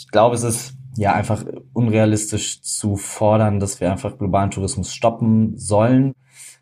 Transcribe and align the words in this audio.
Ich 0.00 0.08
glaube, 0.08 0.34
es 0.34 0.44
ist 0.44 0.72
ja 0.96 1.12
einfach 1.12 1.44
unrealistisch 1.74 2.62
zu 2.62 2.96
fordern, 2.96 3.60
dass 3.60 3.82
wir 3.82 3.92
einfach 3.92 4.16
globalen 4.16 4.50
Tourismus 4.50 4.94
stoppen 4.94 5.58
sollen. 5.58 6.14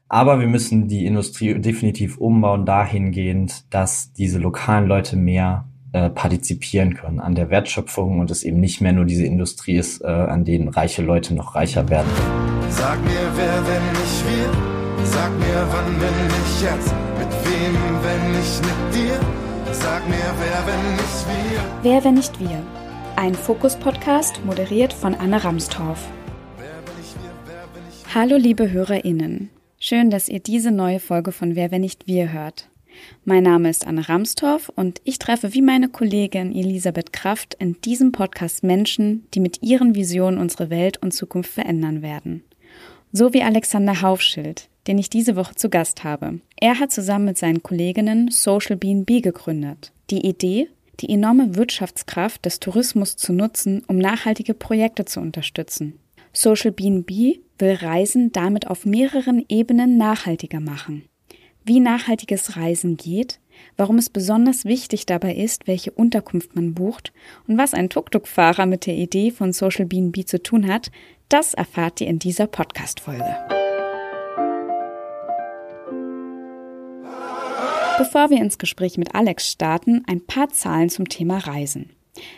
Aber 0.09 0.41
wir 0.41 0.49
müssen 0.49 0.89
die 0.89 1.07
Industrie 1.07 1.55
definitiv 1.61 2.19
umbauen 2.19 2.67
dahingehend, 2.67 3.73
dass 3.73 4.13
diese 4.13 4.41
lokalen 4.41 4.89
Leute 4.89 5.17
mehr 5.17 5.69
äh, 5.93 6.11
partizipieren 6.11 6.95
können 6.95 7.21
an 7.21 7.37
der 7.37 7.49
Wertschöpfung 7.49 8.19
und 8.19 8.33
es 8.33 8.43
eben 8.43 8.59
nicht 8.59 8.81
mehr 8.81 8.93
nur 8.93 9.05
diese 9.05 9.25
Industrie 9.25 9.77
ist, 9.77 10.03
äh, 10.03 10.07
an 10.09 10.45
denen 10.45 10.69
reiche 10.69 11.03
Leute 11.03 11.33
noch 11.35 11.55
reicher 11.55 11.89
werden. 11.89 12.11
Sag 12.71 13.01
mir, 13.05 13.31
wer, 13.37 13.67
wenn 13.69 13.93
nicht 13.93 14.25
wir? 14.27 15.05
Sag 15.05 15.31
mir, 15.39 15.67
wann, 15.71 16.01
wenn 16.01 16.27
nicht 16.27 16.63
jetzt? 16.63 16.93
Mit 17.19 17.31
wem, 17.47 17.75
wenn 18.03 18.33
nicht 18.33 18.63
mit 18.63 18.95
dir? 18.97 19.21
Sag 19.73 20.09
mir, 20.09 20.17
wer, 20.41 20.67
wenn 20.67 20.93
nicht 20.97 21.27
wir? 21.29 21.61
Wer, 21.85 22.05
wenn 22.05 22.15
nicht 22.15 22.41
wir? 22.41 22.88
Ein 23.19 23.35
Fokus-Podcast 23.35 24.45
moderiert 24.45 24.93
von 24.93 25.13
Anne 25.13 25.43
Ramstorff. 25.43 26.09
Hallo, 28.15 28.37
liebe 28.37 28.71
HörerInnen. 28.71 29.51
Schön, 29.81 30.11
dass 30.11 30.29
ihr 30.29 30.39
diese 30.39 30.71
neue 30.71 31.01
Folge 31.01 31.33
von 31.33 31.57
Wer, 31.57 31.73
wenn 31.73 31.81
nicht 31.81 32.07
wir 32.07 32.33
hört. 32.33 32.69
Mein 33.25 33.43
Name 33.43 33.71
ist 33.71 33.89
Anne 33.89 34.09
Ramstorff 34.09 34.69
und 34.69 35.01
ich 35.03 35.19
treffe 35.19 35.53
wie 35.53 35.63
meine 35.63 35.89
Kollegin 35.89 36.55
Elisabeth 36.55 37.13
Kraft 37.13 37.55
in 37.55 37.81
diesem 37.81 38.13
Podcast 38.13 38.63
Menschen, 38.63 39.27
die 39.35 39.41
mit 39.41 39.65
ihren 39.65 39.97
Visionen 39.97 40.39
unsere 40.39 40.71
Welt 40.71 41.03
und 41.03 41.11
Zukunft 41.11 41.51
verändern 41.51 42.03
werden. 42.03 42.45
So 43.11 43.35
wie 43.35 43.43
Alexander 43.43 44.01
Haufschild, 44.01 44.69
den 44.87 44.97
ich 44.97 45.11
diese 45.11 45.35
Woche 45.35 45.57
zu 45.57 45.71
Gast 45.71 46.05
habe. 46.05 46.39
Er 46.55 46.79
hat 46.79 46.93
zusammen 46.93 47.25
mit 47.25 47.39
seinen 47.39 47.65
Kolleginnen 47.65 48.31
Social 48.31 48.77
BNB 48.77 49.25
gegründet. 49.25 49.91
Die 50.11 50.25
Idee, 50.25 50.69
die 51.01 51.11
enorme 51.11 51.57
Wirtschaftskraft 51.57 52.45
des 52.45 52.61
Tourismus 52.61 53.17
zu 53.17 53.33
nutzen, 53.33 53.83
um 53.87 53.99
nachhaltige 53.99 54.55
Projekte 54.55 55.05
zu 55.05 55.21
unterstützen. 55.21 55.99
Social 56.33 56.73
BNB 56.73 57.41
will 57.59 57.75
Reisen 57.75 58.33
damit 58.33 58.67
auf 58.67 58.85
mehreren 58.85 59.45
Ebenen 59.49 59.97
nachhaltiger 59.97 60.61
machen. 60.61 61.05
Wie 61.65 61.81
nachhaltiges 61.81 62.57
Reisen 62.57 62.97
geht, 62.97 63.41
warum 63.77 63.99
es 63.99 64.09
besonders 64.09 64.65
wichtig 64.65 65.05
dabei 65.07 65.35
ist, 65.35 65.67
welche 65.67 65.91
Unterkunft 65.91 66.55
man 66.55 66.75
bucht 66.75 67.13
und 67.47 67.59
was 67.59 67.75
ein 67.75 67.91
Tuk-Tuk-Fahrer 67.91 68.67
mit 68.67 68.87
der 68.87 68.95
Idee 68.95 69.31
von 69.31 69.53
Social 69.53 69.85
BNB 69.85 70.27
zu 70.27 70.43
tun 70.43 70.67
hat, 70.67 70.91
das 71.29 71.55
erfahrt 71.55 72.01
ihr 72.01 72.07
in 72.07 72.19
dieser 72.19 72.47
Podcast-Folge. 72.47 73.58
Bevor 77.99 78.31
wir 78.31 78.39
ins 78.39 78.59
Gespräch 78.59 78.97
mit 78.97 79.17
Alex 79.17 79.51
starten, 79.51 80.05
ein 80.07 80.25
paar 80.25 80.51
Zahlen 80.51 80.89
zum 80.89 81.09
Thema 81.09 81.39
Reisen. 81.39 81.91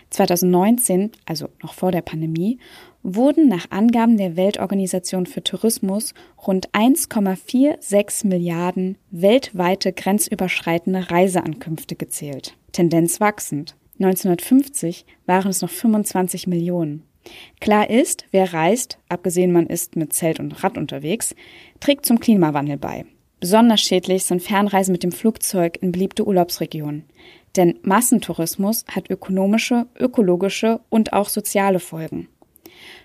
2019, 0.08 1.12
also 1.26 1.48
noch 1.62 1.74
vor 1.74 1.92
der 1.92 2.00
Pandemie, 2.00 2.58
wurden 3.02 3.46
nach 3.48 3.70
Angaben 3.70 4.16
der 4.16 4.36
Weltorganisation 4.36 5.26
für 5.26 5.44
Tourismus 5.44 6.14
rund 6.46 6.70
1,46 6.70 8.26
Milliarden 8.26 8.96
weltweite 9.10 9.92
grenzüberschreitende 9.92 11.10
Reiseankünfte 11.10 11.94
gezählt. 11.94 12.56
Tendenz 12.72 13.20
wachsend. 13.20 13.76
1950 13.98 15.04
waren 15.26 15.50
es 15.50 15.60
noch 15.60 15.68
25 15.68 16.46
Millionen. 16.46 17.02
Klar 17.60 17.90
ist, 17.90 18.24
wer 18.30 18.54
reist, 18.54 18.98
abgesehen 19.10 19.52
man 19.52 19.66
ist 19.66 19.94
mit 19.94 20.14
Zelt 20.14 20.40
und 20.40 20.64
Rad 20.64 20.78
unterwegs, 20.78 21.34
trägt 21.80 22.06
zum 22.06 22.18
Klimawandel 22.18 22.78
bei. 22.78 23.04
Besonders 23.40 23.80
schädlich 23.80 24.24
sind 24.24 24.42
Fernreisen 24.42 24.92
mit 24.92 25.02
dem 25.02 25.12
Flugzeug 25.12 25.78
in 25.80 25.92
beliebte 25.92 26.26
Urlaubsregionen. 26.26 27.04
Denn 27.56 27.78
Massentourismus 27.82 28.84
hat 28.94 29.10
ökonomische, 29.10 29.86
ökologische 29.98 30.80
und 30.90 31.14
auch 31.14 31.28
soziale 31.28 31.80
Folgen. 31.80 32.28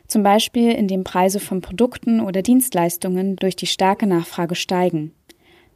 Zum 0.08 0.23
Beispiel, 0.23 0.72
indem 0.72 1.03
Preise 1.03 1.39
von 1.39 1.61
Produkten 1.61 2.19
oder 2.19 2.41
Dienstleistungen 2.41 3.38
durch 3.38 3.56
die 3.56 3.66
starke 3.66 4.06
Nachfrage 4.06 4.56
steigen. 4.56 5.13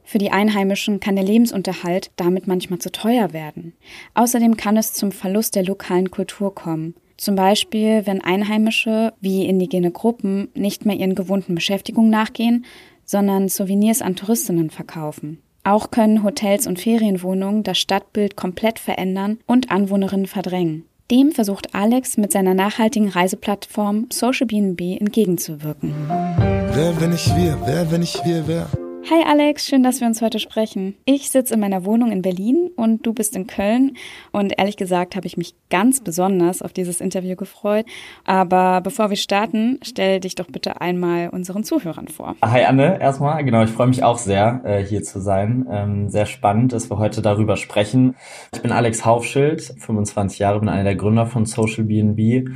Für 0.03 0.17
die 0.17 0.31
Einheimischen 0.31 0.99
kann 0.99 1.15
der 1.15 1.25
Lebensunterhalt 1.25 2.11
damit 2.15 2.47
manchmal 2.47 2.79
zu 2.79 2.91
teuer 2.91 3.31
werden. 3.31 3.73
Außerdem 4.13 4.57
kann 4.57 4.77
es 4.77 4.93
zum 4.93 5.11
Verlust 5.11 5.55
der 5.55 5.63
lokalen 5.63 6.11
Kultur 6.11 6.53
kommen. 6.53 6.95
Zum 7.17 7.35
Beispiel, 7.35 8.05
wenn 8.05 8.23
Einheimische 8.23 9.13
wie 9.19 9.45
indigene 9.45 9.91
Gruppen 9.91 10.49
nicht 10.53 10.85
mehr 10.85 10.95
ihren 10.95 11.15
gewohnten 11.15 11.53
Beschäftigungen 11.53 12.09
nachgehen, 12.09 12.65
sondern 13.09 13.49
Souvenirs 13.49 14.03
an 14.03 14.15
Touristinnen 14.15 14.69
verkaufen. 14.69 15.41
Auch 15.63 15.89
können 15.89 16.23
Hotels 16.23 16.67
und 16.67 16.79
Ferienwohnungen 16.79 17.63
das 17.63 17.79
Stadtbild 17.79 18.35
komplett 18.35 18.77
verändern 18.77 19.39
und 19.47 19.71
Anwohnerinnen 19.71 20.27
verdrängen. 20.27 20.85
Dem 21.09 21.31
versucht 21.31 21.73
Alex 21.73 22.17
mit 22.17 22.31
seiner 22.31 22.53
nachhaltigen 22.53 23.09
Reiseplattform 23.09 24.09
Social 24.11 24.45
BNB 24.45 25.01
entgegenzuwirken. 25.01 25.91
Wer, 26.07 27.01
wenn 27.01 27.09
nicht 27.09 27.35
wir? 27.35 27.57
Wer, 27.65 27.91
wenn 27.91 28.01
nicht 28.01 28.23
wir, 28.25 28.47
wer? 28.47 28.67
Hi 29.07 29.23
Alex, 29.25 29.65
schön, 29.65 29.81
dass 29.81 30.01
wir 30.01 30.07
uns 30.07 30.21
heute 30.21 30.39
sprechen. 30.39 30.95
Ich 31.05 31.31
sitze 31.31 31.53
in 31.53 31.59
meiner 31.59 31.85
Wohnung 31.85 32.11
in 32.11 32.21
Berlin 32.21 32.69
und 32.75 33.05
du 33.05 33.13
bist 33.13 33.35
in 33.35 33.47
Köln. 33.47 33.95
Und 34.31 34.53
ehrlich 34.59 34.77
gesagt 34.77 35.15
habe 35.15 35.25
ich 35.25 35.37
mich 35.37 35.55
ganz 35.69 36.01
besonders 36.01 36.61
auf 36.61 36.73
dieses 36.73 37.01
Interview 37.01 37.35
gefreut. 37.35 37.85
Aber 38.25 38.81
bevor 38.81 39.09
wir 39.09 39.17
starten, 39.17 39.79
stell 39.81 40.19
dich 40.19 40.35
doch 40.35 40.47
bitte 40.47 40.81
einmal 40.81 41.29
unseren 41.29 41.63
Zuhörern 41.63 42.07
vor. 42.07 42.35
Hi 42.43 42.65
Anne, 42.65 42.99
erstmal. 42.99 43.43
Genau, 43.43 43.63
ich 43.63 43.71
freue 43.71 43.87
mich 43.87 44.03
auch 44.03 44.17
sehr, 44.17 44.61
äh, 44.63 44.83
hier 44.83 45.01
zu 45.01 45.19
sein. 45.19 45.65
Ähm, 45.71 46.09
sehr 46.09 46.25
spannend, 46.25 46.73
dass 46.73 46.91
wir 46.91 46.99
heute 46.99 47.21
darüber 47.21 47.57
sprechen. 47.57 48.15
Ich 48.53 48.61
bin 48.61 48.71
Alex 48.71 49.05
Haufschild, 49.05 49.61
25 49.61 50.39
Jahre, 50.39 50.59
bin 50.59 50.69
einer 50.69 50.83
der 50.83 50.95
Gründer 50.95 51.25
von 51.25 51.45
Social 51.45 51.85
BNB 51.85 52.49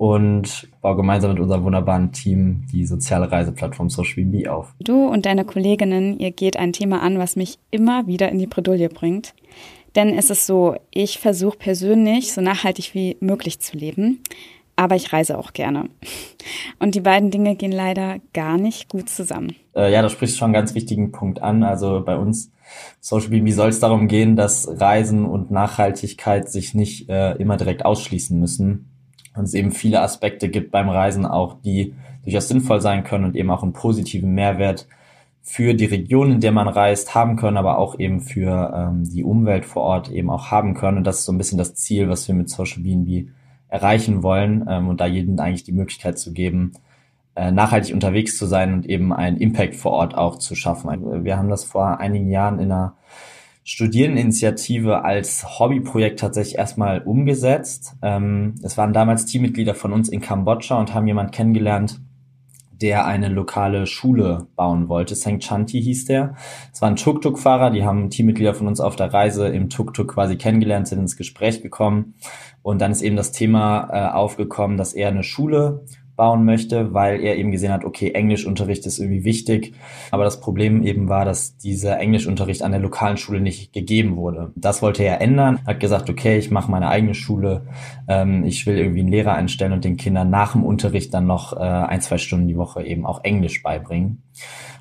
und 0.00 0.66
baue 0.80 0.96
gemeinsam 0.96 1.32
mit 1.32 1.40
unserem 1.40 1.62
wunderbaren 1.62 2.10
Team 2.10 2.64
die 2.72 2.86
soziale 2.86 3.30
Reiseplattform 3.30 3.90
SocialBB 3.90 4.48
auf. 4.48 4.72
Du 4.80 5.06
und 5.06 5.26
deine 5.26 5.44
Kolleginnen, 5.44 6.18
ihr 6.18 6.30
geht 6.30 6.56
ein 6.56 6.72
Thema 6.72 7.02
an, 7.02 7.18
was 7.18 7.36
mich 7.36 7.58
immer 7.70 8.06
wieder 8.06 8.30
in 8.30 8.38
die 8.38 8.46
Bredouille 8.46 8.88
bringt. 8.88 9.34
Denn 9.96 10.16
es 10.16 10.30
ist 10.30 10.46
so, 10.46 10.74
ich 10.90 11.18
versuche 11.18 11.58
persönlich 11.58 12.32
so 12.32 12.40
nachhaltig 12.40 12.94
wie 12.94 13.18
möglich 13.20 13.60
zu 13.60 13.76
leben, 13.76 14.22
aber 14.74 14.96
ich 14.96 15.12
reise 15.12 15.36
auch 15.36 15.52
gerne. 15.52 15.90
Und 16.78 16.94
die 16.94 17.02
beiden 17.02 17.30
Dinge 17.30 17.54
gehen 17.54 17.72
leider 17.72 18.20
gar 18.32 18.56
nicht 18.56 18.88
gut 18.88 19.10
zusammen. 19.10 19.54
Äh, 19.76 19.92
ja, 19.92 20.00
da 20.00 20.08
sprichst 20.08 20.34
du 20.34 20.38
schon 20.38 20.46
einen 20.46 20.54
ganz 20.54 20.74
wichtigen 20.74 21.12
Punkt 21.12 21.42
an. 21.42 21.62
Also 21.62 22.02
bei 22.02 22.16
uns 22.16 22.50
Social 23.00 23.28
BB 23.28 23.50
soll 23.50 23.68
es 23.68 23.80
darum 23.80 24.08
gehen, 24.08 24.34
dass 24.34 24.66
Reisen 24.80 25.26
und 25.26 25.50
Nachhaltigkeit 25.50 26.50
sich 26.50 26.72
nicht 26.72 27.10
äh, 27.10 27.32
immer 27.32 27.58
direkt 27.58 27.84
ausschließen 27.84 28.40
müssen 28.40 28.89
und 29.34 29.44
es 29.44 29.54
eben 29.54 29.70
viele 29.70 30.00
Aspekte 30.00 30.48
gibt 30.48 30.70
beim 30.70 30.88
Reisen 30.88 31.26
auch, 31.26 31.60
die 31.62 31.94
durchaus 32.24 32.48
sinnvoll 32.48 32.80
sein 32.80 33.04
können 33.04 33.24
und 33.24 33.36
eben 33.36 33.50
auch 33.50 33.62
einen 33.62 33.72
positiven 33.72 34.32
Mehrwert 34.34 34.86
für 35.42 35.74
die 35.74 35.86
Region, 35.86 36.32
in 36.32 36.40
der 36.40 36.52
man 36.52 36.68
reist, 36.68 37.14
haben 37.14 37.36
können, 37.36 37.56
aber 37.56 37.78
auch 37.78 37.98
eben 37.98 38.20
für 38.20 38.72
ähm, 38.76 39.04
die 39.04 39.24
Umwelt 39.24 39.64
vor 39.64 39.82
Ort 39.82 40.10
eben 40.10 40.30
auch 40.30 40.50
haben 40.50 40.74
können. 40.74 40.98
Und 40.98 41.04
das 41.04 41.20
ist 41.20 41.24
so 41.24 41.32
ein 41.32 41.38
bisschen 41.38 41.58
das 41.58 41.74
Ziel, 41.74 42.08
was 42.08 42.28
wir 42.28 42.34
mit 42.34 42.50
Social 42.50 42.82
BNB 42.82 43.28
erreichen 43.68 44.22
wollen 44.22 44.66
ähm, 44.68 44.88
und 44.88 45.00
da 45.00 45.06
jedem 45.06 45.38
eigentlich 45.38 45.64
die 45.64 45.72
Möglichkeit 45.72 46.18
zu 46.18 46.32
geben, 46.32 46.72
äh, 47.36 47.50
nachhaltig 47.52 47.94
unterwegs 47.94 48.36
zu 48.36 48.46
sein 48.46 48.74
und 48.74 48.86
eben 48.86 49.12
einen 49.12 49.38
Impact 49.38 49.76
vor 49.76 49.92
Ort 49.92 50.14
auch 50.16 50.36
zu 50.36 50.54
schaffen. 50.54 51.24
Wir 51.24 51.38
haben 51.38 51.48
das 51.48 51.64
vor 51.64 51.98
einigen 51.98 52.30
Jahren 52.30 52.58
in 52.58 52.70
einer 52.70 52.96
Studiereninitiative 53.70 55.04
als 55.04 55.60
Hobbyprojekt 55.60 56.18
tatsächlich 56.18 56.58
erstmal 56.58 57.02
umgesetzt. 57.02 57.94
Ähm, 58.02 58.56
es 58.64 58.76
waren 58.76 58.92
damals 58.92 59.26
Teammitglieder 59.26 59.76
von 59.76 59.92
uns 59.92 60.08
in 60.08 60.20
Kambodscha 60.20 60.76
und 60.76 60.92
haben 60.92 61.06
jemand 61.06 61.30
kennengelernt, 61.30 62.00
der 62.72 63.06
eine 63.06 63.28
lokale 63.28 63.86
Schule 63.86 64.48
bauen 64.56 64.88
wollte. 64.88 65.14
St. 65.14 65.38
Chanti 65.38 65.80
hieß 65.80 66.06
der. 66.06 66.34
Es 66.72 66.82
waren 66.82 66.96
Tuk-Tuk-Fahrer, 66.96 67.70
die 67.70 67.84
haben 67.84 68.10
Teammitglieder 68.10 68.54
von 68.54 68.66
uns 68.66 68.80
auf 68.80 68.96
der 68.96 69.14
Reise 69.14 69.46
im 69.46 69.70
Tuk-Tuk 69.70 70.14
quasi 70.14 70.34
kennengelernt, 70.34 70.88
sind 70.88 70.98
ins 70.98 71.16
Gespräch 71.16 71.62
gekommen. 71.62 72.14
Und 72.62 72.80
dann 72.80 72.90
ist 72.90 73.02
eben 73.02 73.14
das 73.14 73.30
Thema 73.30 73.88
äh, 73.92 74.12
aufgekommen, 74.12 74.78
dass 74.78 74.94
er 74.94 75.08
eine 75.08 75.22
Schule 75.22 75.84
bauen 76.16 76.44
möchte, 76.44 76.92
weil 76.92 77.20
er 77.20 77.36
eben 77.36 77.50
gesehen 77.50 77.72
hat, 77.72 77.84
okay, 77.84 78.10
Englischunterricht 78.10 78.86
ist 78.86 78.98
irgendwie 78.98 79.24
wichtig. 79.24 79.74
Aber 80.10 80.24
das 80.24 80.40
Problem 80.40 80.82
eben 80.82 81.08
war, 81.08 81.24
dass 81.24 81.56
dieser 81.56 81.98
Englischunterricht 81.98 82.62
an 82.62 82.72
der 82.72 82.80
lokalen 82.80 83.16
Schule 83.16 83.40
nicht 83.40 83.72
gegeben 83.72 84.16
wurde. 84.16 84.52
Das 84.54 84.82
wollte 84.82 85.02
er 85.02 85.20
ändern, 85.20 85.60
hat 85.66 85.80
gesagt, 85.80 86.10
okay, 86.10 86.38
ich 86.38 86.50
mache 86.50 86.70
meine 86.70 86.88
eigene 86.88 87.14
Schule, 87.14 87.66
ähm, 88.08 88.44
ich 88.44 88.66
will 88.66 88.78
irgendwie 88.78 89.00
einen 89.00 89.10
Lehrer 89.10 89.34
einstellen 89.34 89.72
und 89.72 89.84
den 89.84 89.96
Kindern 89.96 90.30
nach 90.30 90.52
dem 90.52 90.64
Unterricht 90.64 91.14
dann 91.14 91.26
noch 91.26 91.54
äh, 91.54 91.60
ein, 91.60 92.00
zwei 92.00 92.18
Stunden 92.18 92.48
die 92.48 92.56
Woche 92.56 92.82
eben 92.82 93.06
auch 93.06 93.24
Englisch 93.24 93.62
beibringen. 93.62 94.22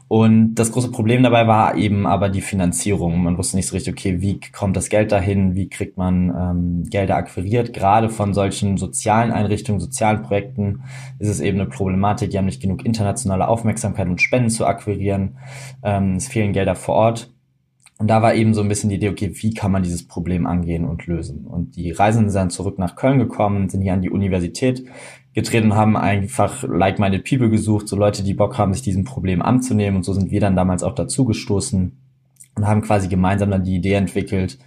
Und 0.09 0.55
das 0.55 0.71
große 0.71 0.89
Problem 0.89 1.21
dabei 1.21 1.45
war 1.45 1.75
eben 1.75 2.07
aber 2.07 2.29
die 2.29 2.41
Finanzierung. 2.41 3.21
Man 3.21 3.37
wusste 3.37 3.57
nicht 3.57 3.67
so 3.67 3.75
richtig, 3.75 3.93
okay, 3.93 4.21
wie 4.21 4.39
kommt 4.39 4.75
das 4.75 4.89
Geld 4.89 5.11
dahin, 5.11 5.53
wie 5.53 5.69
kriegt 5.69 5.97
man 5.97 6.29
ähm, 6.35 6.83
Gelder 6.89 7.15
akquiriert. 7.15 7.73
Gerade 7.73 8.09
von 8.09 8.33
solchen 8.33 8.77
sozialen 8.77 9.31
Einrichtungen, 9.31 9.79
sozialen 9.79 10.23
Projekten 10.23 10.81
es 11.29 11.39
eben 11.39 11.59
eine 11.59 11.69
Problematik, 11.69 12.29
die 12.29 12.37
haben 12.37 12.45
nicht 12.45 12.61
genug 12.61 12.85
internationale 12.85 13.47
Aufmerksamkeit 13.47 14.07
und 14.07 14.21
Spenden 14.21 14.49
zu 14.49 14.65
akquirieren. 14.65 15.37
Ähm, 15.83 16.15
es 16.15 16.27
fehlen 16.27 16.53
Gelder 16.53 16.75
vor 16.75 16.95
Ort. 16.95 17.33
Und 17.97 18.07
da 18.07 18.21
war 18.21 18.33
eben 18.33 18.53
so 18.53 18.61
ein 18.61 18.69
bisschen 18.69 18.89
die 18.89 18.95
Idee, 18.95 19.09
okay, 19.09 19.31
wie 19.33 19.53
kann 19.53 19.73
man 19.73 19.83
dieses 19.83 20.07
Problem 20.07 20.47
angehen 20.47 20.85
und 20.85 21.05
lösen? 21.05 21.45
Und 21.45 21.75
die 21.75 21.91
Reisenden 21.91 22.31
sind 22.31 22.51
zurück 22.51 22.79
nach 22.79 22.95
Köln 22.95 23.19
gekommen, 23.19 23.67
sind 23.67 23.81
hier 23.81 23.93
an 23.93 24.01
die 24.01 24.09
Universität 24.09 24.85
getreten 25.33 25.75
haben 25.75 25.95
einfach 25.95 26.63
like-minded 26.63 27.23
people 27.23 27.49
gesucht, 27.49 27.87
so 27.87 27.95
Leute, 27.95 28.23
die 28.23 28.33
Bock 28.33 28.57
haben, 28.57 28.73
sich 28.73 28.81
diesem 28.81 29.03
Problem 29.03 29.41
anzunehmen. 29.41 29.97
Und 29.97 30.03
so 30.03 30.13
sind 30.13 30.31
wir 30.31 30.39
dann 30.39 30.55
damals 30.55 30.83
auch 30.83 30.95
dazu 30.95 31.25
gestoßen 31.25 31.97
und 32.55 32.67
haben 32.67 32.81
quasi 32.81 33.07
gemeinsam 33.07 33.51
dann 33.51 33.63
die 33.63 33.75
Idee 33.75 33.93
entwickelt, 33.93 34.57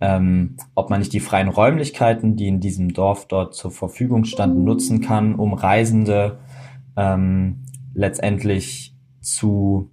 ähm, 0.00 0.56
ob 0.74 0.90
man 0.90 1.00
nicht 1.00 1.12
die 1.12 1.20
freien 1.20 1.48
Räumlichkeiten, 1.48 2.36
die 2.36 2.48
in 2.48 2.60
diesem 2.60 2.92
Dorf 2.92 3.26
dort 3.26 3.54
zur 3.54 3.70
Verfügung 3.70 4.24
standen, 4.24 4.64
nutzen 4.64 5.00
kann, 5.00 5.34
um 5.34 5.52
Reisende 5.52 6.38
ähm, 6.96 7.64
letztendlich 7.94 8.94
zu 9.20 9.90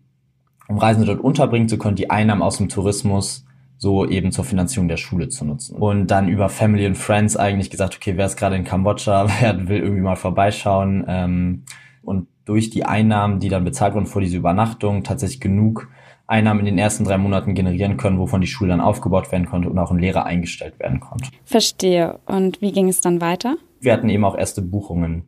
um 0.67 0.77
Reisende 0.77 1.07
dort 1.07 1.21
unterbringen 1.21 1.69
zu 1.69 1.77
können, 1.77 1.95
die 1.95 2.09
Einnahmen 2.09 2.41
aus 2.41 2.57
dem 2.57 2.69
Tourismus 2.69 3.45
so 3.77 4.05
eben 4.05 4.31
zur 4.31 4.43
Finanzierung 4.43 4.87
der 4.87 4.97
Schule 4.97 5.29
zu 5.29 5.45
nutzen. 5.45 5.77
Und 5.77 6.07
dann 6.07 6.27
über 6.27 6.49
Family 6.49 6.85
and 6.85 6.97
Friends 6.97 7.37
eigentlich 7.37 7.69
gesagt, 7.69 7.95
okay, 7.95 8.17
wer 8.17 8.25
ist 8.25 8.35
gerade 8.35 8.55
in 8.55 8.63
Kambodscha, 8.63 9.27
wer 9.39 9.67
will 9.67 9.81
irgendwie 9.81 10.01
mal 10.01 10.15
vorbeischauen 10.15 11.05
ähm, 11.07 11.63
und 12.01 12.27
durch 12.45 12.69
die 12.69 12.85
Einnahmen, 12.85 13.39
die 13.39 13.49
dann 13.49 13.65
bezahlt 13.65 13.93
wurden 13.93 14.05
vor 14.05 14.21
dieser 14.21 14.37
Übernachtung, 14.37 15.03
tatsächlich 15.03 15.41
genug 15.41 15.89
Einnahmen 16.27 16.59
in 16.59 16.65
den 16.65 16.77
ersten 16.77 17.05
drei 17.05 17.17
Monaten 17.17 17.55
generieren 17.55 17.97
können, 17.97 18.19
wovon 18.19 18.41
die 18.41 18.47
Schule 18.47 18.69
dann 18.69 18.81
aufgebaut 18.81 19.31
werden 19.31 19.45
konnte 19.45 19.69
und 19.69 19.79
auch 19.79 19.91
ein 19.91 19.99
Lehrer 19.99 20.25
eingestellt 20.25 20.77
werden 20.79 20.99
konnte. 20.99 21.29
Verstehe. 21.45 22.19
Und 22.25 22.61
wie 22.61 22.73
ging 22.73 22.89
es 22.89 23.01
dann 23.01 23.21
weiter? 23.21 23.55
Wir 23.79 23.93
hatten 23.93 24.09
eben 24.09 24.25
auch 24.25 24.37
erste 24.37 24.61
Buchungen 24.61 25.23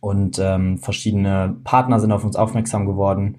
und 0.00 0.38
ähm, 0.40 0.78
verschiedene 0.78 1.56
Partner 1.64 2.00
sind 2.00 2.12
auf 2.12 2.24
uns 2.24 2.36
aufmerksam 2.36 2.86
geworden, 2.86 3.38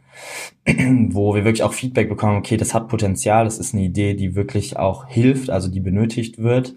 wo 0.66 1.36
wir 1.36 1.46
wirklich 1.46 1.64
auch 1.64 1.74
Feedback 1.74 2.10
bekommen, 2.10 2.38
okay, 2.38 2.58
das 2.58 2.74
hat 2.74 2.88
Potenzial, 2.88 3.46
das 3.46 3.58
ist 3.58 3.74
eine 3.74 3.84
Idee, 3.84 4.16
die 4.16 4.36
wirklich 4.36 4.78
auch 4.78 5.08
hilft, 5.08 5.50
also 5.50 5.70
die 5.70 5.80
benötigt 5.80 6.40
wird. 6.40 6.76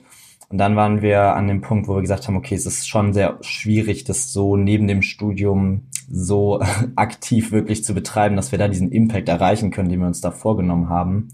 Und 0.48 0.58
dann 0.58 0.74
waren 0.74 1.00
wir 1.00 1.36
an 1.36 1.46
dem 1.46 1.60
Punkt, 1.60 1.86
wo 1.86 1.94
wir 1.94 2.00
gesagt 2.00 2.26
haben, 2.26 2.36
okay, 2.36 2.56
es 2.56 2.66
ist 2.66 2.88
schon 2.88 3.12
sehr 3.12 3.38
schwierig, 3.40 4.04
das 4.04 4.32
so 4.32 4.56
neben 4.56 4.88
dem 4.88 5.02
Studium 5.02 5.82
so 6.10 6.60
aktiv 6.96 7.52
wirklich 7.52 7.84
zu 7.84 7.94
betreiben, 7.94 8.36
dass 8.36 8.52
wir 8.52 8.58
da 8.58 8.68
diesen 8.68 8.90
Impact 8.90 9.28
erreichen 9.28 9.70
können, 9.70 9.88
den 9.88 10.00
wir 10.00 10.06
uns 10.06 10.20
da 10.20 10.30
vorgenommen 10.30 10.88
haben. 10.88 11.28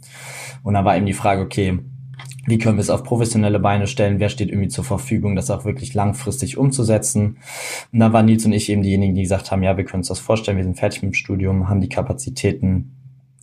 Und 0.62 0.75
da 0.75 0.84
war 0.84 0.96
eben 0.96 1.06
die 1.06 1.14
Frage, 1.14 1.43
okay, 1.43 1.78
wie 2.46 2.58
können 2.58 2.76
wir 2.76 2.82
es 2.82 2.90
auf 2.90 3.02
professionelle 3.02 3.58
Beine 3.58 3.87
stellen, 3.87 4.20
wer 4.20 4.28
steht 4.28 4.50
irgendwie 4.50 4.69
zur 4.69 4.84
Verfügung, 4.84 5.34
das 5.34 5.50
auch 5.50 5.64
wirklich 5.64 5.94
langfristig 5.94 6.56
umzusetzen. 6.56 7.38
Und 7.93 7.99
da 7.99 8.12
waren 8.12 8.26
Nils 8.26 8.46
und 8.46 8.52
ich 8.52 8.70
eben 8.70 8.82
diejenigen, 8.82 9.14
die 9.14 9.23
gesagt 9.23 9.50
haben, 9.50 9.62
ja, 9.62 9.76
wir 9.76 9.84
können 9.84 10.00
uns 10.00 10.08
das 10.08 10.20
vorstellen, 10.20 10.56
wir 10.56 10.64
sind 10.64 10.79
fertig 10.79 11.02
mit 11.02 11.12
dem 11.12 11.14
Studium, 11.14 11.69
haben 11.69 11.81
die 11.81 11.88
Kapazitäten 11.88 12.96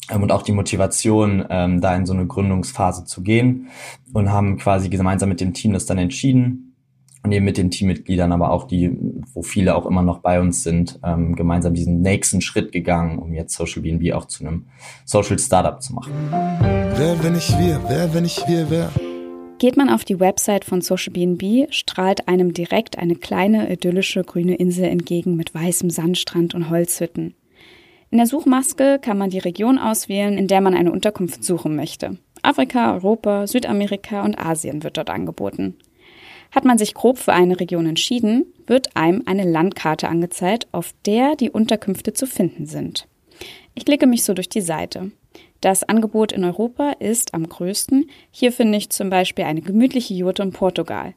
ähm, 0.10 0.24
und 0.24 0.32
auch 0.32 0.42
die 0.42 0.54
Motivation, 0.54 1.46
ähm, 1.50 1.82
da 1.82 1.96
in 1.96 2.06
so 2.06 2.14
eine 2.14 2.26
Gründungsphase 2.26 3.04
zu 3.06 3.22
gehen 3.22 3.68
und 4.14 4.32
haben 4.32 4.58
quasi 4.58 4.90
gemeinsam 4.90 5.30
mit 5.30 5.42
dem 5.42 5.54
Team 5.54 5.74
das 5.74 5.86
dann 5.86 5.98
entschieden 5.98 6.73
und 7.24 7.32
eben 7.32 7.46
mit 7.46 7.58
den 7.58 7.72
Teammitgliedern, 7.72 8.32
aber 8.32 8.52
auch 8.52 8.66
die, 8.66 8.92
wo 9.34 9.42
viele 9.42 9.76
auch 9.76 9.86
immer 9.86 10.02
noch 10.02 10.20
bei 10.20 10.42
uns 10.42 10.64
sind, 10.64 11.00
ähm, 11.04 11.36
gemeinsam 11.36 11.74
diesen 11.74 12.02
nächsten 12.02 12.42
Schritt 12.42 12.72
gegangen, 12.72 13.18
um 13.18 13.34
jetzt 13.34 13.56
Social 13.56 13.82
BNB 13.82 14.14
auch 14.14 14.26
zu 14.26 14.46
einem 14.46 14.66
Social 15.06 15.40
Startup 15.40 15.82
zu 15.82 15.94
machen. 15.94 16.12
Wer, 16.32 17.24
wenn 17.24 17.36
ich 17.36 17.58
wir, 17.58 17.82
wer, 17.88 18.14
wenn 18.14 18.26
ich 18.26 18.38
wir, 18.48 18.70
wer? 18.70 18.92
Geht 19.58 19.78
man 19.78 19.90
auf 19.90 20.04
die 20.04 20.20
Website 20.20 20.66
von 20.66 20.82
Social 20.82 21.14
BNB, 21.14 21.72
strahlt 21.72 22.28
einem 22.28 22.54
direkt 22.54 22.98
eine 22.98 23.16
kleine 23.16 23.72
idyllische 23.72 24.24
grüne 24.24 24.56
Insel 24.56 24.86
entgegen 24.86 25.38
mit 25.38 25.56
weißem 25.56 25.90
Sandstrand 25.90 26.54
und 26.54 26.70
Holzhütten. 26.70 27.36
In 28.12 28.18
der 28.18 28.28
Suchmaske 28.28 29.00
kann 29.02 29.18
man 29.18 29.30
die 29.30 29.40
Region 29.40 29.78
auswählen, 29.78 30.38
in 30.38 30.48
der 30.48 30.60
man 30.60 30.76
eine 30.76 30.92
Unterkunft 30.92 31.44
suchen 31.44 31.76
möchte. 31.76 32.18
Afrika, 32.42 32.94
Europa, 32.94 33.48
Südamerika 33.48 34.24
und 34.24 34.38
Asien 34.38 34.84
wird 34.84 34.98
dort 34.98 35.10
angeboten. 35.10 35.78
Hat 36.54 36.66
man 36.66 36.78
sich 36.78 36.94
grob 36.94 37.18
für 37.18 37.34
eine 37.34 37.60
Region 37.60 37.88
entschieden, 37.88 38.46
wird 38.68 38.96
einem 38.96 39.24
eine 39.26 39.44
Landkarte 39.44 40.08
angezeigt, 40.08 40.68
auf 40.72 40.94
der 41.04 41.36
die 41.36 41.50
Unterkünfte 41.50 42.14
zu 42.14 42.28
finden 42.28 42.68
sind. 42.68 43.08
Ich 43.74 43.86
klicke 43.86 44.06
mich 44.06 44.24
so 44.24 44.36
durch 44.36 44.50
die 44.50 44.62
Seite. 44.62 45.12
Das 45.62 45.84
Angebot 45.84 46.32
in 46.32 46.44
Europa 46.44 46.92
ist 47.00 47.34
am 47.34 47.50
größten. 47.50 48.08
Hier 48.30 48.52
finde 48.52 48.78
ich 48.78 48.92
zum 48.92 49.10
Beispiel 49.10 49.46
eine 49.46 49.62
gemütliche 49.62 50.14
Jurte 50.14 50.44
in 50.44 50.52
Portugal. 50.52 51.16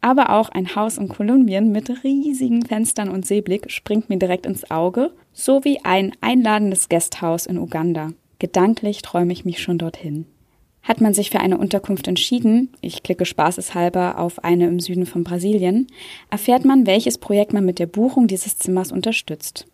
Aber 0.00 0.30
auch 0.30 0.50
ein 0.50 0.76
Haus 0.76 0.98
in 0.98 1.08
Kolumbien 1.08 1.72
mit 1.72 2.04
riesigen 2.04 2.64
Fenstern 2.64 3.08
und 3.08 3.26
Seeblick 3.26 3.72
springt 3.72 4.08
mir 4.08 4.18
direkt 4.18 4.46
ins 4.46 4.70
Auge, 4.70 5.12
sowie 5.32 5.80
ein 5.82 6.12
einladendes 6.20 6.88
Gasthaus 6.88 7.46
in 7.46 7.58
Uganda. 7.58 8.10
Gedanklich 8.38 9.02
träume 9.02 9.32
ich 9.32 9.44
mich 9.44 9.60
schon 9.60 9.78
dorthin. 9.78 10.26
Hat 10.86 11.00
man 11.00 11.14
sich 11.14 11.30
für 11.30 11.40
eine 11.40 11.58
Unterkunft 11.58 12.06
entschieden, 12.06 12.72
ich 12.80 13.02
klicke 13.02 13.24
spaßeshalber 13.24 14.20
auf 14.20 14.44
eine 14.44 14.68
im 14.68 14.78
Süden 14.78 15.04
von 15.04 15.24
Brasilien, 15.24 15.88
erfährt 16.30 16.64
man, 16.64 16.86
welches 16.86 17.18
Projekt 17.18 17.52
man 17.52 17.64
mit 17.64 17.80
der 17.80 17.86
Buchung 17.86 18.28
dieses 18.28 18.56
Zimmers 18.56 18.92
unterstützt. 18.92 19.66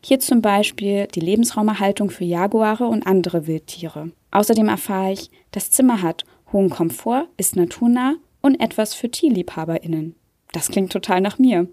Hier 0.00 0.20
zum 0.20 0.42
Beispiel 0.42 1.08
die 1.08 1.20
Lebensraumerhaltung 1.20 2.10
für 2.10 2.24
Jaguare 2.24 2.86
und 2.86 3.04
andere 3.04 3.48
Wildtiere. 3.48 4.12
Außerdem 4.30 4.68
erfahre 4.68 5.12
ich, 5.12 5.30
das 5.50 5.72
Zimmer 5.72 6.02
hat 6.02 6.22
hohen 6.52 6.70
Komfort, 6.70 7.26
ist 7.36 7.56
naturnah 7.56 8.14
und 8.40 8.60
etwas 8.60 8.94
für 8.94 9.10
TierliebhaberInnen. 9.10 10.14
Das 10.52 10.68
klingt 10.68 10.92
total 10.92 11.20
nach 11.20 11.38
mir. 11.40 11.66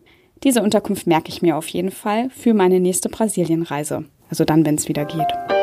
Diese 0.43 0.63
Unterkunft 0.63 1.05
merke 1.05 1.29
ich 1.29 1.43
mir 1.43 1.55
auf 1.55 1.67
jeden 1.67 1.91
Fall 1.91 2.31
für 2.31 2.55
meine 2.55 2.79
nächste 2.79 3.09
Brasilienreise. 3.09 4.05
Also 4.29 4.43
dann, 4.43 4.65
wenn 4.65 4.75
es 4.75 4.87
wieder 4.87 5.05
geht. 5.05 5.56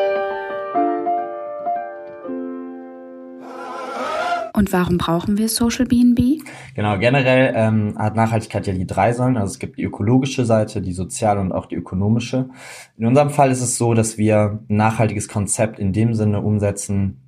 Und 4.55 4.71
warum 4.71 4.97
brauchen 4.97 5.37
wir 5.37 5.49
Social 5.49 5.85
BNB? 5.85 6.41
Genau, 6.75 6.97
generell 6.97 7.53
ähm, 7.57 7.97
hat 7.97 8.15
Nachhaltigkeit 8.15 8.65
ja 8.67 8.73
die 8.73 8.87
drei 8.87 9.11
Säulen. 9.11 9.35
Also 9.35 9.51
es 9.51 9.59
gibt 9.59 9.77
die 9.77 9.83
ökologische 9.83 10.45
Seite, 10.45 10.81
die 10.81 10.93
soziale 10.93 11.41
und 11.41 11.51
auch 11.51 11.65
die 11.65 11.75
ökonomische. 11.75 12.49
In 12.97 13.05
unserem 13.05 13.31
Fall 13.31 13.51
ist 13.51 13.61
es 13.61 13.77
so, 13.77 13.93
dass 13.93 14.17
wir 14.17 14.61
ein 14.69 14.77
nachhaltiges 14.77 15.27
Konzept 15.27 15.77
in 15.77 15.91
dem 15.91 16.13
Sinne 16.13 16.39
umsetzen, 16.39 17.19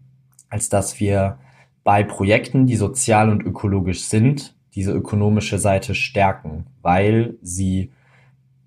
als 0.50 0.70
dass 0.70 1.02
wir 1.02 1.38
bei 1.84 2.02
Projekten, 2.04 2.66
die 2.66 2.78
sozial 2.78 3.30
und 3.30 3.44
ökologisch 3.44 4.06
sind, 4.06 4.56
diese 4.74 4.94
ökonomische 4.94 5.60
Seite 5.60 5.96
stärken, 5.96 6.68
weil 6.82 7.36
sie 7.42 7.92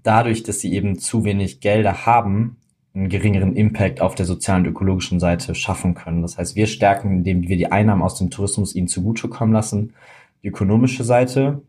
dadurch, 0.02 0.42
dass 0.42 0.60
sie 0.60 0.74
eben 0.74 0.98
zu 0.98 1.24
wenig 1.24 1.60
Gelder 1.60 2.04
haben, 2.04 2.58
einen 2.94 3.08
geringeren 3.08 3.54
Impact 3.54 4.00
auf 4.00 4.14
der 4.14 4.26
sozialen 4.26 4.64
und 4.64 4.72
ökologischen 4.72 5.20
Seite 5.20 5.54
schaffen 5.54 5.94
können. 5.94 6.22
Das 6.22 6.38
heißt, 6.38 6.56
wir 6.56 6.66
stärken, 6.66 7.10
indem 7.19 7.48
wir 7.48 7.56
die 7.56 7.70
Einnahmen 7.70 8.02
aus 8.02 8.16
dem 8.16 8.31
Tourismus 8.31 8.75
ihnen 8.75 8.88
zugutekommen 8.88 9.52
lassen, 9.52 9.94
die 10.42 10.48
ökonomische 10.48 11.04
Seite, 11.04 11.62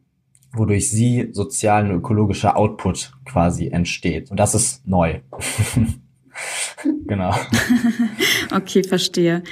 wodurch 0.53 0.89
sie 0.89 1.29
sozialen 1.31 1.91
und 1.91 1.97
ökologischer 1.97 2.57
Output 2.57 3.13
quasi 3.25 3.67
entsteht. 3.67 4.31
Und 4.31 4.39
das 4.39 4.55
ist 4.55 4.87
neu. 4.87 5.19
genau. 7.07 7.35
okay, 8.55 8.83
verstehe. 8.83 9.43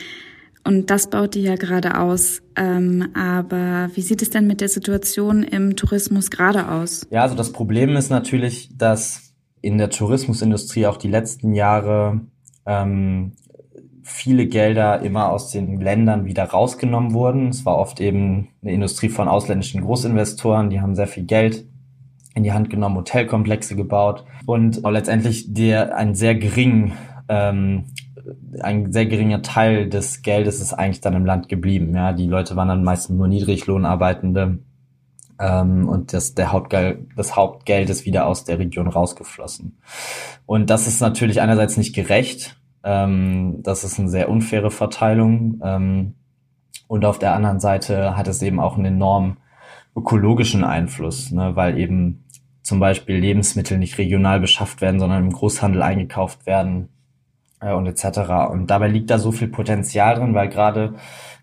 Und 0.65 0.89
das 0.89 1.09
baut 1.09 1.35
ihr 1.35 1.43
ja 1.43 1.55
gerade 1.55 1.99
aus. 1.99 2.41
Ähm, 2.55 3.09
aber 3.13 3.89
wie 3.95 4.01
sieht 4.01 4.21
es 4.21 4.29
denn 4.29 4.45
mit 4.45 4.61
der 4.61 4.69
Situation 4.69 5.43
im 5.43 5.75
Tourismus 5.75 6.29
gerade 6.29 6.69
aus? 6.69 7.07
Ja, 7.11 7.21
also 7.21 7.35
das 7.35 7.51
Problem 7.51 7.95
ist 7.95 8.09
natürlich, 8.09 8.69
dass 8.77 9.28
in 9.61 9.77
der 9.77 9.89
Tourismusindustrie 9.89 10.87
auch 10.87 10.97
die 10.97 11.09
letzten 11.09 11.53
Jahre 11.53 12.21
ähm, 12.65 13.33
viele 14.03 14.47
Gelder 14.47 15.01
immer 15.01 15.31
aus 15.31 15.51
den 15.51 15.79
Ländern 15.79 16.25
wieder 16.25 16.45
rausgenommen 16.45 17.13
wurden. 17.13 17.49
Es 17.49 17.65
war 17.65 17.77
oft 17.77 17.99
eben 18.01 18.49
eine 18.61 18.71
Industrie 18.71 19.09
von 19.09 19.27
ausländischen 19.27 19.81
Großinvestoren, 19.81 20.69
die 20.69 20.81
haben 20.81 20.95
sehr 20.95 21.07
viel 21.07 21.23
Geld 21.23 21.65
in 22.35 22.43
die 22.43 22.53
Hand 22.53 22.69
genommen, 22.69 22.97
Hotelkomplexe 22.97 23.75
gebaut 23.75 24.25
und 24.45 24.81
letztendlich 24.83 25.53
der 25.53 25.95
ein 25.95 26.15
sehr 26.15 26.35
gering 26.35 26.93
ähm, 27.27 27.85
ein 28.61 28.91
sehr 28.91 29.05
geringer 29.05 29.41
Teil 29.41 29.89
des 29.89 30.21
Geldes 30.21 30.61
ist 30.61 30.73
eigentlich 30.73 31.01
dann 31.01 31.15
im 31.15 31.25
Land 31.25 31.49
geblieben. 31.49 31.95
Ja, 31.95 32.13
die 32.13 32.27
Leute 32.27 32.55
waren 32.55 32.67
dann 32.67 32.83
meistens 32.83 33.15
nur 33.15 33.27
Niedriglohnarbeitende 33.27 34.59
ähm, 35.39 35.88
und 35.88 36.13
das, 36.13 36.36
der 36.36 36.51
Hauptgeld, 36.51 37.08
das 37.15 37.36
Hauptgeld 37.36 37.89
ist 37.89 38.05
wieder 38.05 38.27
aus 38.27 38.43
der 38.43 38.60
Region 38.60 38.88
rausgeflossen. 38.88 39.79
Und 40.46 40.69
das 40.69 40.88
ist 40.88 41.01
natürlich 41.01 41.41
einerseits 41.41 41.77
nicht 41.77 41.96
gerecht, 41.96 42.60
ähm, 42.84 43.62
das 43.63 43.84
ist 43.84 44.00
eine 44.00 44.10
sehr 44.10 44.29
unfaire 44.29 44.72
Verteilung 44.72 45.60
ähm, 45.63 46.15
und 46.88 47.05
auf 47.05 47.19
der 47.19 47.34
anderen 47.36 47.60
Seite 47.60 48.17
hat 48.17 48.27
es 48.27 48.41
eben 48.41 48.60
auch 48.60 48.75
einen 48.75 48.86
enorm 48.86 49.38
ökologischen 49.96 50.63
Einfluss, 50.63 51.31
ne, 51.31 51.55
weil 51.55 51.77
eben 51.77 52.25
zum 52.62 52.79
Beispiel 52.79 53.17
Lebensmittel 53.17 53.77
nicht 53.77 53.98
regional 53.98 54.39
beschafft 54.39 54.81
werden, 54.81 55.00
sondern 55.00 55.24
im 55.24 55.31
Großhandel 55.31 55.81
eingekauft 55.81 56.46
werden 56.46 56.89
äh, 57.62 57.74
und 57.74 57.86
etc. 57.86 58.50
Und 58.51 58.67
dabei 58.67 58.88
liegt 58.88 59.10
da 59.10 59.19
so 59.19 59.31
viel 59.31 59.50
Potenzial 59.50 60.15
drin, 60.15 60.34
weil 60.34 60.50
gerade 60.50 60.96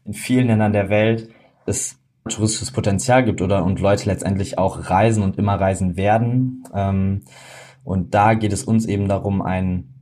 in 0.05 0.15
vielen 0.15 0.49
Ländern 0.49 0.73
der 0.73 0.89
Welt 0.89 1.29
es 1.67 1.99
touristisches 2.29 2.71
Potenzial 2.71 3.25
gibt 3.25 3.43
oder 3.43 3.65
und 3.65 3.81
Leute 3.81 4.09
letztendlich 4.09 4.59
auch 4.59 4.91
reisen 4.91 5.23
und 5.23 5.39
immer 5.39 5.55
reisen 5.61 5.97
werden. 5.97 6.65
Ähm, 6.75 7.23
und 7.85 8.15
da 8.15 8.35
geht 8.35 8.53
es 8.53 8.65
uns 8.65 8.87
eben 8.87 9.09
darum, 9.09 9.43
ein, 9.43 9.95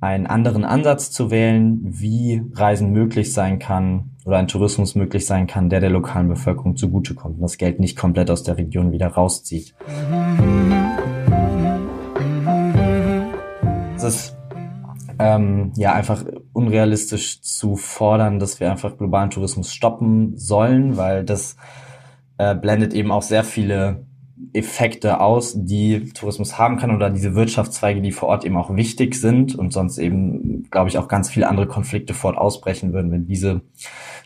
einen 0.00 0.26
anderen 0.26 0.64
Ansatz 0.64 1.10
zu 1.10 1.30
wählen, 1.30 1.80
wie 1.82 2.42
Reisen 2.52 2.92
möglich 2.92 3.32
sein 3.32 3.58
kann 3.58 4.12
oder 4.24 4.38
ein 4.38 4.48
Tourismus 4.48 4.94
möglich 4.94 5.26
sein 5.26 5.46
kann, 5.46 5.68
der 5.68 5.80
der 5.80 5.90
lokalen 5.90 6.28
Bevölkerung 6.28 6.76
zugutekommt 6.76 7.36
und 7.36 7.42
das 7.42 7.58
Geld 7.58 7.80
nicht 7.80 7.98
komplett 7.98 8.30
aus 8.30 8.42
der 8.42 8.56
Region 8.56 8.92
wieder 8.92 9.08
rauszieht. 9.08 9.74
Es 13.96 14.04
ist 14.04 14.36
ähm, 15.18 15.72
ja 15.76 15.92
einfach 15.92 16.24
unrealistisch 16.54 17.42
zu 17.42 17.76
fordern, 17.76 18.38
dass 18.38 18.60
wir 18.60 18.70
einfach 18.70 18.96
globalen 18.96 19.30
Tourismus 19.30 19.72
stoppen 19.72 20.36
sollen, 20.36 20.96
weil 20.96 21.24
das 21.24 21.56
äh, 22.38 22.54
blendet 22.54 22.94
eben 22.94 23.10
auch 23.10 23.22
sehr 23.22 23.44
viele 23.44 24.06
Effekte 24.52 25.20
aus, 25.20 25.54
die 25.56 26.12
Tourismus 26.12 26.58
haben 26.58 26.76
kann 26.76 26.94
oder 26.94 27.10
diese 27.10 27.34
Wirtschaftszweige, 27.34 28.00
die 28.00 28.12
vor 28.12 28.28
Ort 28.28 28.44
eben 28.44 28.56
auch 28.56 28.74
wichtig 28.74 29.14
sind 29.14 29.54
und 29.54 29.72
sonst 29.72 29.98
eben, 29.98 30.64
glaube 30.70 30.88
ich, 30.88 30.98
auch 30.98 31.08
ganz 31.08 31.28
viele 31.28 31.48
andere 31.48 31.66
Konflikte 31.66 32.14
fort 32.14 32.36
ausbrechen 32.36 32.92
würden, 32.92 33.10
wenn 33.10 33.26
diese 33.26 33.62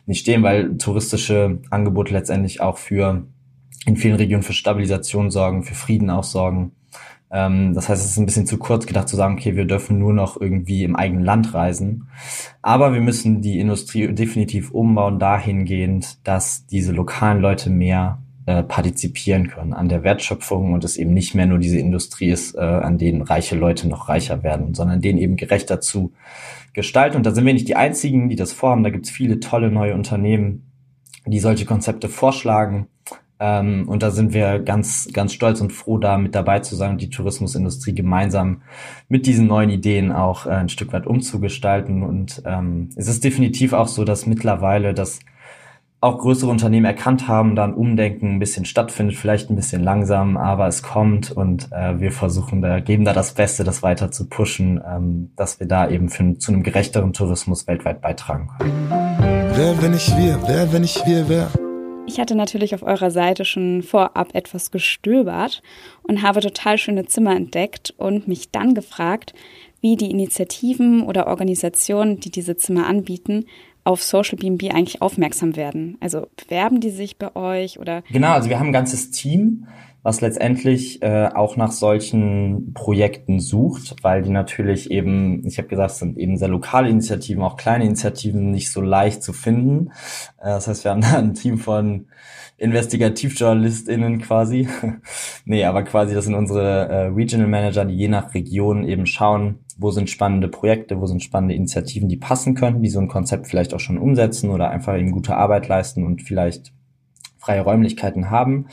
nicht 0.06 0.20
stehen, 0.20 0.42
weil 0.42 0.76
touristische 0.78 1.60
Angebote 1.70 2.12
letztendlich 2.12 2.60
auch 2.60 2.78
für 2.78 3.26
in 3.86 3.96
vielen 3.96 4.16
Regionen 4.16 4.42
für 4.42 4.52
Stabilisation 4.52 5.30
sorgen, 5.30 5.62
für 5.62 5.74
Frieden 5.74 6.10
auch 6.10 6.24
sorgen. 6.24 6.72
Ähm, 7.30 7.74
das 7.74 7.88
heißt, 7.88 8.04
es 8.04 8.12
ist 8.12 8.18
ein 8.18 8.26
bisschen 8.26 8.46
zu 8.46 8.58
kurz 8.58 8.86
gedacht 8.86 9.08
zu 9.08 9.16
sagen, 9.16 9.34
okay, 9.34 9.56
wir 9.56 9.64
dürfen 9.64 9.98
nur 9.98 10.12
noch 10.12 10.40
irgendwie 10.40 10.84
im 10.84 10.96
eigenen 10.96 11.24
Land 11.24 11.54
reisen. 11.54 12.08
Aber 12.62 12.94
wir 12.94 13.00
müssen 13.00 13.42
die 13.42 13.58
Industrie 13.58 14.12
definitiv 14.14 14.70
umbauen 14.70 15.18
dahingehend, 15.18 16.26
dass 16.26 16.66
diese 16.66 16.92
lokalen 16.92 17.40
Leute 17.40 17.70
mehr 17.70 18.22
äh, 18.46 18.62
partizipieren 18.62 19.48
können 19.48 19.74
an 19.74 19.90
der 19.90 20.04
Wertschöpfung 20.04 20.72
und 20.72 20.82
es 20.82 20.96
eben 20.96 21.12
nicht 21.12 21.34
mehr 21.34 21.44
nur 21.44 21.58
diese 21.58 21.78
Industrie 21.78 22.30
ist, 22.30 22.54
äh, 22.54 22.60
an 22.60 22.96
denen 22.96 23.20
reiche 23.20 23.56
Leute 23.56 23.86
noch 23.88 24.08
reicher 24.08 24.42
werden, 24.42 24.74
sondern 24.74 25.02
denen 25.02 25.18
eben 25.18 25.36
gerechter 25.36 25.82
zu 25.82 26.12
gestalten. 26.72 27.18
Und 27.18 27.26
da 27.26 27.32
sind 27.32 27.44
wir 27.44 27.52
nicht 27.52 27.68
die 27.68 27.76
Einzigen, 27.76 28.30
die 28.30 28.36
das 28.36 28.52
vorhaben. 28.52 28.84
Da 28.84 28.90
gibt 28.90 29.04
es 29.04 29.10
viele 29.10 29.40
tolle 29.40 29.70
neue 29.70 29.94
Unternehmen, 29.94 30.72
die 31.26 31.40
solche 31.40 31.66
Konzepte 31.66 32.08
vorschlagen. 32.08 32.86
Ähm, 33.40 33.88
und 33.88 34.02
da 34.02 34.10
sind 34.10 34.32
wir 34.32 34.58
ganz, 34.58 35.08
ganz 35.12 35.32
stolz 35.32 35.60
und 35.60 35.72
froh, 35.72 35.98
da 35.98 36.18
mit 36.18 36.34
dabei 36.34 36.60
zu 36.60 36.74
sein 36.76 36.92
und 36.92 37.00
die 37.00 37.10
Tourismusindustrie 37.10 37.94
gemeinsam 37.94 38.62
mit 39.08 39.26
diesen 39.26 39.46
neuen 39.46 39.70
Ideen 39.70 40.12
auch 40.12 40.46
äh, 40.46 40.50
ein 40.50 40.68
Stück 40.68 40.92
weit 40.92 41.06
umzugestalten. 41.06 42.02
Und 42.02 42.42
ähm, 42.44 42.90
es 42.96 43.08
ist 43.08 43.24
definitiv 43.24 43.72
auch 43.72 43.88
so, 43.88 44.04
dass 44.04 44.26
mittlerweile 44.26 44.94
das 44.94 45.20
auch 46.00 46.18
größere 46.18 46.50
Unternehmen 46.50 46.86
erkannt 46.86 47.26
haben, 47.26 47.56
dann 47.56 47.74
Umdenken 47.74 48.34
ein 48.34 48.38
bisschen 48.38 48.64
stattfindet, 48.64 49.16
vielleicht 49.16 49.50
ein 49.50 49.56
bisschen 49.56 49.82
langsam, 49.82 50.36
aber 50.36 50.68
es 50.68 50.82
kommt 50.82 51.32
und 51.32 51.72
äh, 51.72 51.98
wir 51.98 52.12
versuchen 52.12 52.62
da, 52.62 52.78
geben 52.78 53.04
da 53.04 53.12
das 53.12 53.34
Beste, 53.34 53.64
das 53.64 53.82
weiter 53.82 54.12
zu 54.12 54.28
pushen, 54.28 54.80
ähm, 54.86 55.32
dass 55.34 55.58
wir 55.58 55.66
da 55.66 55.88
eben 55.88 56.08
für, 56.08 56.38
zu 56.38 56.52
einem 56.52 56.62
gerechteren 56.62 57.12
Tourismus 57.12 57.66
weltweit 57.66 58.00
beitragen 58.00 58.48
können. 58.58 58.88
Wer, 59.54 59.82
wenn 59.82 59.90
nicht 59.90 60.16
wir? 60.16 60.38
Wer, 60.46 60.72
wenn 60.72 60.82
nicht 60.82 61.04
wir, 61.04 61.28
wer? 61.28 61.67
Ich 62.08 62.18
hatte 62.18 62.34
natürlich 62.34 62.74
auf 62.74 62.82
eurer 62.82 63.10
Seite 63.10 63.44
schon 63.44 63.82
vorab 63.82 64.34
etwas 64.34 64.70
gestöbert 64.70 65.62
und 66.02 66.22
habe 66.22 66.40
total 66.40 66.78
schöne 66.78 67.04
Zimmer 67.04 67.36
entdeckt 67.36 67.92
und 67.98 68.26
mich 68.26 68.50
dann 68.50 68.74
gefragt, 68.74 69.34
wie 69.82 69.94
die 69.94 70.10
Initiativen 70.10 71.02
oder 71.02 71.26
Organisationen, 71.26 72.18
die 72.18 72.30
diese 72.30 72.56
Zimmer 72.56 72.86
anbieten, 72.86 73.44
auf 73.84 74.02
Social 74.02 74.38
BNB 74.38 74.72
eigentlich 74.72 75.02
aufmerksam 75.02 75.54
werden? 75.54 75.98
Also 76.00 76.28
bewerben 76.42 76.80
die 76.80 76.88
sich 76.88 77.18
bei 77.18 77.36
euch 77.36 77.78
oder? 77.78 78.02
Genau, 78.10 78.32
also 78.32 78.48
wir 78.48 78.58
haben 78.58 78.68
ein 78.68 78.72
ganzes 78.72 79.10
Team, 79.10 79.66
was 80.02 80.20
letztendlich 80.20 81.02
äh, 81.02 81.28
auch 81.34 81.56
nach 81.56 81.72
solchen 81.72 82.72
Projekten 82.72 83.40
sucht, 83.40 83.96
weil 84.02 84.22
die 84.22 84.30
natürlich 84.30 84.90
eben, 84.90 85.46
ich 85.46 85.58
habe 85.58 85.68
gesagt, 85.68 85.92
es 85.92 85.98
sind 85.98 86.16
eben 86.16 86.36
sehr 86.36 86.48
lokale 86.48 86.88
Initiativen, 86.88 87.42
auch 87.42 87.56
kleine 87.56 87.84
Initiativen 87.84 88.50
nicht 88.50 88.70
so 88.70 88.80
leicht 88.80 89.22
zu 89.22 89.32
finden. 89.32 89.90
Äh, 90.38 90.46
das 90.46 90.68
heißt, 90.68 90.84
wir 90.84 90.92
haben 90.92 91.00
da 91.02 91.18
ein 91.18 91.34
Team 91.34 91.58
von 91.58 92.06
InvestigativjournalistInnen 92.58 94.20
quasi. 94.20 94.68
nee, 95.44 95.64
aber 95.64 95.82
quasi, 95.82 96.14
das 96.14 96.24
sind 96.24 96.34
unsere 96.34 96.88
äh, 96.88 97.06
Regional 97.06 97.48
Manager, 97.48 97.84
die 97.84 97.96
je 97.96 98.08
nach 98.08 98.34
Region 98.34 98.84
eben 98.84 99.06
schauen, 99.06 99.60
wo 99.76 99.90
sind 99.90 100.10
spannende 100.10 100.48
Projekte, 100.48 101.00
wo 101.00 101.06
sind 101.06 101.22
spannende 101.22 101.54
Initiativen, 101.54 102.08
die 102.08 102.16
passen 102.16 102.54
können, 102.54 102.82
die 102.82 102.90
so 102.90 102.98
ein 102.98 103.08
Konzept 103.08 103.46
vielleicht 103.46 103.74
auch 103.74 103.80
schon 103.80 103.98
umsetzen 103.98 104.50
oder 104.50 104.70
einfach 104.70 104.96
eben 104.96 105.12
gute 105.12 105.36
Arbeit 105.36 105.68
leisten 105.68 106.04
und 106.04 106.22
vielleicht 106.22 106.72
freie 107.38 107.62
Räumlichkeiten 107.62 108.30
haben. 108.30 108.66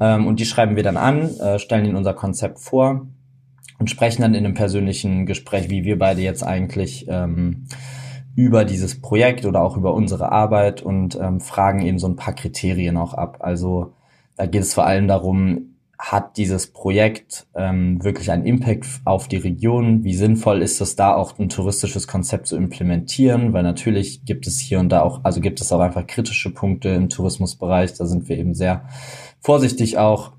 Ähm, 0.00 0.26
und 0.26 0.40
die 0.40 0.44
schreiben 0.44 0.76
wir 0.76 0.82
dann 0.82 0.96
an, 0.96 1.28
äh, 1.38 1.58
stellen 1.58 1.84
ihnen 1.84 1.96
unser 1.96 2.14
Konzept 2.14 2.58
vor 2.60 3.06
und 3.78 3.90
sprechen 3.90 4.22
dann 4.22 4.34
in 4.34 4.44
einem 4.44 4.54
persönlichen 4.54 5.26
Gespräch, 5.26 5.70
wie 5.70 5.84
wir 5.84 5.98
beide 5.98 6.22
jetzt 6.22 6.42
eigentlich 6.42 7.06
ähm, 7.08 7.66
über 8.36 8.64
dieses 8.64 9.00
Projekt 9.00 9.46
oder 9.46 9.62
auch 9.62 9.76
über 9.76 9.94
unsere 9.94 10.32
Arbeit 10.32 10.82
und 10.82 11.18
ähm, 11.20 11.40
fragen 11.40 11.82
eben 11.82 11.98
so 11.98 12.08
ein 12.08 12.16
paar 12.16 12.34
Kriterien 12.34 12.96
auch 12.96 13.14
ab. 13.14 13.38
Also 13.40 13.94
da 14.36 14.46
geht 14.46 14.62
es 14.62 14.74
vor 14.74 14.86
allem 14.86 15.06
darum, 15.06 15.74
hat 15.98 16.36
dieses 16.36 16.66
Projekt 16.66 17.46
ähm, 17.54 18.02
wirklich 18.02 18.30
einen 18.30 18.44
Impact 18.44 18.86
auf 19.04 19.28
die 19.28 19.36
Region? 19.36 20.02
Wie 20.02 20.14
sinnvoll 20.14 20.60
ist 20.60 20.80
es 20.80 20.96
da 20.96 21.14
auch 21.14 21.38
ein 21.38 21.48
touristisches 21.48 22.08
Konzept 22.08 22.48
zu 22.48 22.56
implementieren? 22.56 23.52
Weil 23.52 23.62
natürlich 23.62 24.24
gibt 24.24 24.46
es 24.46 24.58
hier 24.58 24.80
und 24.80 24.90
da 24.90 25.02
auch, 25.02 25.20
also 25.22 25.40
gibt 25.40 25.60
es 25.60 25.72
auch 25.72 25.80
einfach 25.80 26.06
kritische 26.06 26.52
Punkte 26.52 26.90
im 26.90 27.08
Tourismusbereich. 27.08 27.94
Da 27.94 28.06
sind 28.06 28.28
wir 28.28 28.36
eben 28.36 28.54
sehr 28.54 28.84
vorsichtig 29.44 29.98
auch, 29.98 30.32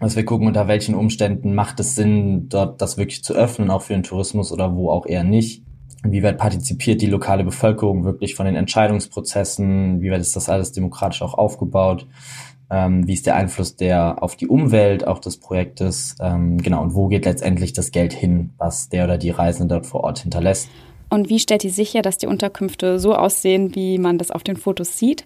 dass 0.00 0.14
wir 0.14 0.24
gucken, 0.24 0.46
unter 0.46 0.68
welchen 0.68 0.94
Umständen 0.94 1.54
macht 1.54 1.80
es 1.80 1.96
Sinn, 1.96 2.48
dort 2.48 2.80
das 2.80 2.98
wirklich 2.98 3.24
zu 3.24 3.34
öffnen, 3.34 3.70
auch 3.70 3.82
für 3.82 3.94
den 3.94 4.02
Tourismus 4.02 4.52
oder 4.52 4.76
wo 4.76 4.90
auch 4.90 5.06
eher 5.06 5.24
nicht. 5.24 5.64
Inwieweit 6.04 6.38
partizipiert 6.38 7.00
die 7.00 7.06
lokale 7.06 7.42
Bevölkerung 7.42 8.04
wirklich 8.04 8.36
von 8.36 8.46
den 8.46 8.54
Entscheidungsprozessen? 8.54 10.00
Wie 10.00 10.10
weit 10.10 10.20
ist 10.20 10.36
das 10.36 10.48
alles 10.48 10.70
demokratisch 10.70 11.22
auch 11.22 11.34
aufgebaut? 11.34 12.06
Ähm, 12.70 13.06
wie 13.08 13.14
ist 13.14 13.26
der 13.26 13.34
Einfluss 13.34 13.76
der 13.76 14.22
auf 14.22 14.36
die 14.36 14.46
Umwelt 14.46 15.06
auch 15.06 15.18
des 15.18 15.38
Projektes? 15.38 16.14
Ähm, 16.20 16.58
genau, 16.58 16.82
und 16.82 16.94
wo 16.94 17.08
geht 17.08 17.24
letztendlich 17.24 17.72
das 17.72 17.90
Geld 17.90 18.12
hin, 18.12 18.50
was 18.58 18.90
der 18.90 19.04
oder 19.04 19.16
die 19.16 19.30
Reisende 19.30 19.74
dort 19.74 19.86
vor 19.86 20.04
Ort 20.04 20.20
hinterlässt? 20.20 20.68
Und 21.10 21.30
wie 21.30 21.38
stellt 21.38 21.64
ihr 21.64 21.72
sicher, 21.72 22.02
dass 22.02 22.18
die 22.18 22.26
Unterkünfte 22.26 22.98
so 22.98 23.14
aussehen, 23.14 23.74
wie 23.74 23.98
man 23.98 24.18
das 24.18 24.30
auf 24.30 24.42
den 24.42 24.58
Fotos 24.58 24.98
sieht 24.98 25.24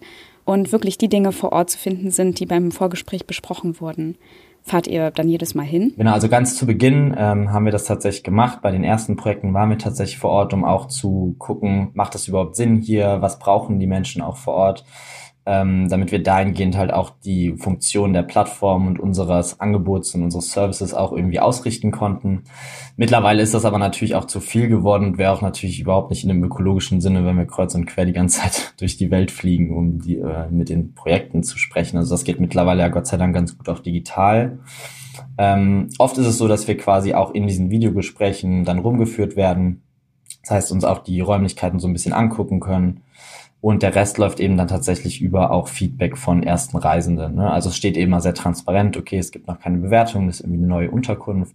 und 0.53 0.73
wirklich 0.73 0.99
die 0.99 1.09
Dinge 1.09 1.33
vor 1.33 1.53
Ort 1.53 1.71
zu 1.71 1.79
finden 1.79 2.11
sind, 2.11 2.39
die 2.39 2.47
beim 2.47 2.71
Vorgespräch 2.71 3.27
besprochen 3.27 3.81
wurden? 3.81 4.17
Fahrt 4.65 4.87
ihr 4.87 5.11
dann 5.11 5.29
jedes 5.29 5.57
Mal 5.57 5.65
hin? 5.65 5.93
Genau, 5.97 6.13
also 6.13 6.29
ganz 6.29 6.57
zu 6.57 6.67
Beginn 6.67 7.15
ähm, 7.19 7.53
haben 7.53 7.65
wir 7.65 7.73
das 7.73 7.85
tatsächlich 7.85 8.23
gemacht. 8.23 8.61
Bei 8.63 8.71
den 8.71 8.85
ersten 8.85 9.17
Projekten 9.17 9.55
waren 9.55 9.71
wir 9.71 9.79
tatsächlich 9.79 10.19
vor 10.19 10.31
Ort, 10.31 10.55
um 10.55 10.65
auch 10.65 10.87
zu 10.87 11.35
gucken, 11.39 11.91
macht 11.95 12.15
das 12.15 12.29
überhaupt 12.29 12.55
Sinn 12.55 12.77
hier? 12.77 13.19
Was 13.21 13.41
brauchen 13.41 13.81
die 13.81 13.89
Menschen 13.89 14.23
auch 14.23 14.37
vor 14.37 14.55
Ort? 14.55 14.85
Ähm, 15.45 15.89
damit 15.89 16.13
wir 16.13 16.23
dahingehend 16.23 16.77
halt 16.77 16.93
auch 16.93 17.11
die 17.25 17.57
Funktion 17.57 18.13
der 18.13 18.23
Plattform 18.23 18.87
und 18.87 19.01
unseres 19.01 19.59
Angebots 19.61 20.15
und 20.15 20.23
unseres 20.23 20.53
Services 20.53 20.95
auch 20.95 21.13
irgendwie 21.13 21.41
ausrichten 21.41 21.91
konnten. 21.91 22.45
Mittlerweile 22.97 23.43
ist 23.43 23.53
das 23.53 23.65
aber 23.65 23.79
natürlich 23.79 24.15
auch 24.15 24.27
zu 24.27 24.39
viel 24.39 24.69
geworden 24.69 25.05
und 25.05 25.19
wäre 25.19 25.33
auch 25.33 25.41
natürlich 25.41 25.81
überhaupt 25.81 26.11
nicht 26.11 26.23
in 26.23 26.29
dem 26.29 26.45
ökologischen 26.45 27.01
Sinne, 27.01 27.25
wenn 27.25 27.37
wir 27.37 27.47
kreuz 27.47 27.75
und 27.75 27.87
quer 27.87 28.05
die 28.05 28.13
ganze 28.13 28.41
Zeit 28.41 28.75
durch 28.81 28.97
die 28.97 29.11
Welt 29.11 29.33
fliegen, 29.33 29.77
um 29.77 29.99
die, 29.99 30.19
äh, 30.19 30.49
mit 30.51 30.69
den 30.69 30.95
Projekten 30.95 31.43
zu 31.43 31.59
sprechen. 31.59 31.97
Also 31.97 32.15
das 32.15 32.23
geht 32.23 32.39
mittlerweile 32.39 32.83
ja 32.83 32.89
Gott 32.89 33.09
sei 33.09 33.17
Dank 33.17 33.35
ganz 33.35 33.59
gut 33.59 33.69
auch 33.69 33.81
digital. 33.81 34.61
Ähm, 35.39 35.89
oft 35.99 36.19
ist 36.19 36.27
es 36.27 36.39
so, 36.39 36.47
dass 36.47 36.69
wir 36.69 36.77
quasi 36.77 37.15
auch 37.15 37.33
in 37.33 37.49
diesen 37.49 37.69
Videogesprächen 37.69 38.65
dann 38.65 38.79
rumgeführt 38.79 39.35
werden. 39.35 39.83
Das 40.43 40.53
heißt, 40.53 40.73
uns 40.73 40.85
auch 40.85 40.99
die 40.99 41.21
Räumlichkeiten 41.21 41.81
so 41.81 41.89
ein 41.89 41.93
bisschen 41.93 42.13
angucken 42.13 42.61
können 42.61 43.01
und 43.63 43.85
der 43.85 43.95
Rest 43.95 44.19
läuft 44.19 44.41
eben 44.41 44.57
dann 44.57 44.67
tatsächlich 44.67 45.23
über 45.23 45.53
auch 45.53 45.69
Feedback 45.69 46.19
von 46.19 46.43
ersten 46.43 46.77
Reisenden. 46.77 47.37
Ne? 47.37 47.49
Also 47.49 47.69
es 47.69 47.77
steht 47.77 47.97
eben 47.97 48.11
mal 48.11 48.21
sehr 48.21 48.35
transparent, 48.35 48.97
okay, 48.97 49.19
es 49.19 49.31
gibt 49.31 49.47
noch 49.47 49.61
keine 49.61 49.79
Bewertung, 49.79 50.27
das 50.27 50.41
ist 50.41 50.41
irgendwie 50.41 50.59
eine 50.59 50.67
neue 50.67 50.91
Unterkunft. 50.91 51.55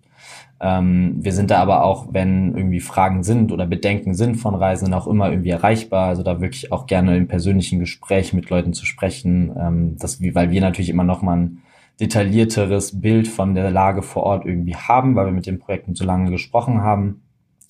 Ähm, 0.62 1.18
wir 1.20 1.34
sind 1.34 1.52
da 1.52 1.60
aber 1.60 1.84
auch, 1.84 2.08
wenn 2.12 2.56
irgendwie 2.56 2.80
Fragen 2.80 3.24
sind 3.24 3.52
oder 3.52 3.68
Bedenken 3.68 4.16
sind 4.16 4.38
von 4.38 4.56
Reisenden, 4.56 4.94
auch 4.94 5.06
immer 5.06 5.30
irgendwie 5.30 5.50
erreichbar. 5.50 6.08
Also 6.08 6.24
da 6.24 6.40
wirklich 6.40 6.72
auch 6.72 6.88
gerne 6.88 7.18
im 7.18 7.28
persönlichen 7.28 7.80
Gespräch 7.80 8.32
mit 8.32 8.50
Leuten 8.50 8.72
zu 8.72 8.86
sprechen, 8.86 9.54
ähm, 9.60 9.98
das, 10.00 10.22
weil 10.34 10.50
wir 10.50 10.62
natürlich 10.62 10.90
immer 10.90 11.04
noch 11.04 11.22
mal 11.22 11.36
ein 11.36 11.58
detaillierteres 12.00 13.02
Bild 13.02 13.28
von 13.28 13.54
der 13.54 13.70
Lage 13.70 14.02
vor 14.02 14.24
Ort 14.24 14.46
irgendwie 14.46 14.78
haben, 14.78 15.16
weil 15.16 15.26
wir 15.26 15.34
mit 15.34 15.46
den 15.46 15.60
Projekten 15.60 15.94
so 15.94 16.06
lange 16.06 16.32
gesprochen 16.32 16.82
haben. 16.82 17.27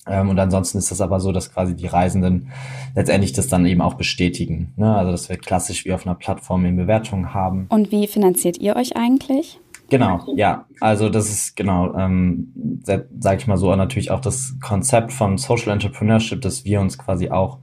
Ähm, 0.08 0.28
und 0.28 0.38
ansonsten 0.38 0.78
ist 0.78 0.90
das 0.90 1.00
aber 1.00 1.20
so, 1.20 1.32
dass 1.32 1.52
quasi 1.52 1.74
die 1.74 1.86
Reisenden 1.86 2.50
letztendlich 2.94 3.32
das 3.32 3.48
dann 3.48 3.66
eben 3.66 3.80
auch 3.80 3.94
bestätigen. 3.94 4.72
Ne? 4.76 4.94
Also 4.94 5.12
dass 5.12 5.28
wir 5.28 5.36
klassisch 5.36 5.84
wie 5.84 5.92
auf 5.92 6.06
einer 6.06 6.14
Plattform 6.14 6.64
in 6.64 6.76
Bewertungen 6.76 7.34
haben. 7.34 7.66
Und 7.68 7.92
wie 7.92 8.06
finanziert 8.06 8.58
ihr 8.58 8.76
euch 8.76 8.96
eigentlich? 8.96 9.60
Genau, 9.90 10.20
ja. 10.36 10.66
Also 10.80 11.08
das 11.08 11.30
ist 11.30 11.56
genau, 11.56 11.94
ähm, 11.94 12.52
sage 12.84 13.38
ich 13.38 13.46
mal 13.46 13.56
so, 13.56 13.74
natürlich 13.74 14.10
auch 14.10 14.20
das 14.20 14.56
Konzept 14.60 15.12
von 15.12 15.38
Social 15.38 15.72
Entrepreneurship, 15.72 16.42
dass 16.42 16.64
wir 16.64 16.80
uns 16.80 16.98
quasi 16.98 17.30
auch 17.30 17.58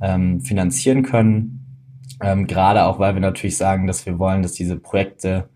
ähm, 0.00 0.40
finanzieren 0.40 1.02
können. 1.02 1.60
Ähm, 2.22 2.46
Gerade 2.46 2.84
auch, 2.84 2.98
weil 2.98 3.14
wir 3.14 3.20
natürlich 3.20 3.56
sagen, 3.56 3.86
dass 3.86 4.04
wir 4.04 4.18
wollen, 4.18 4.42
dass 4.42 4.52
diese 4.52 4.76
Projekte 4.76 5.48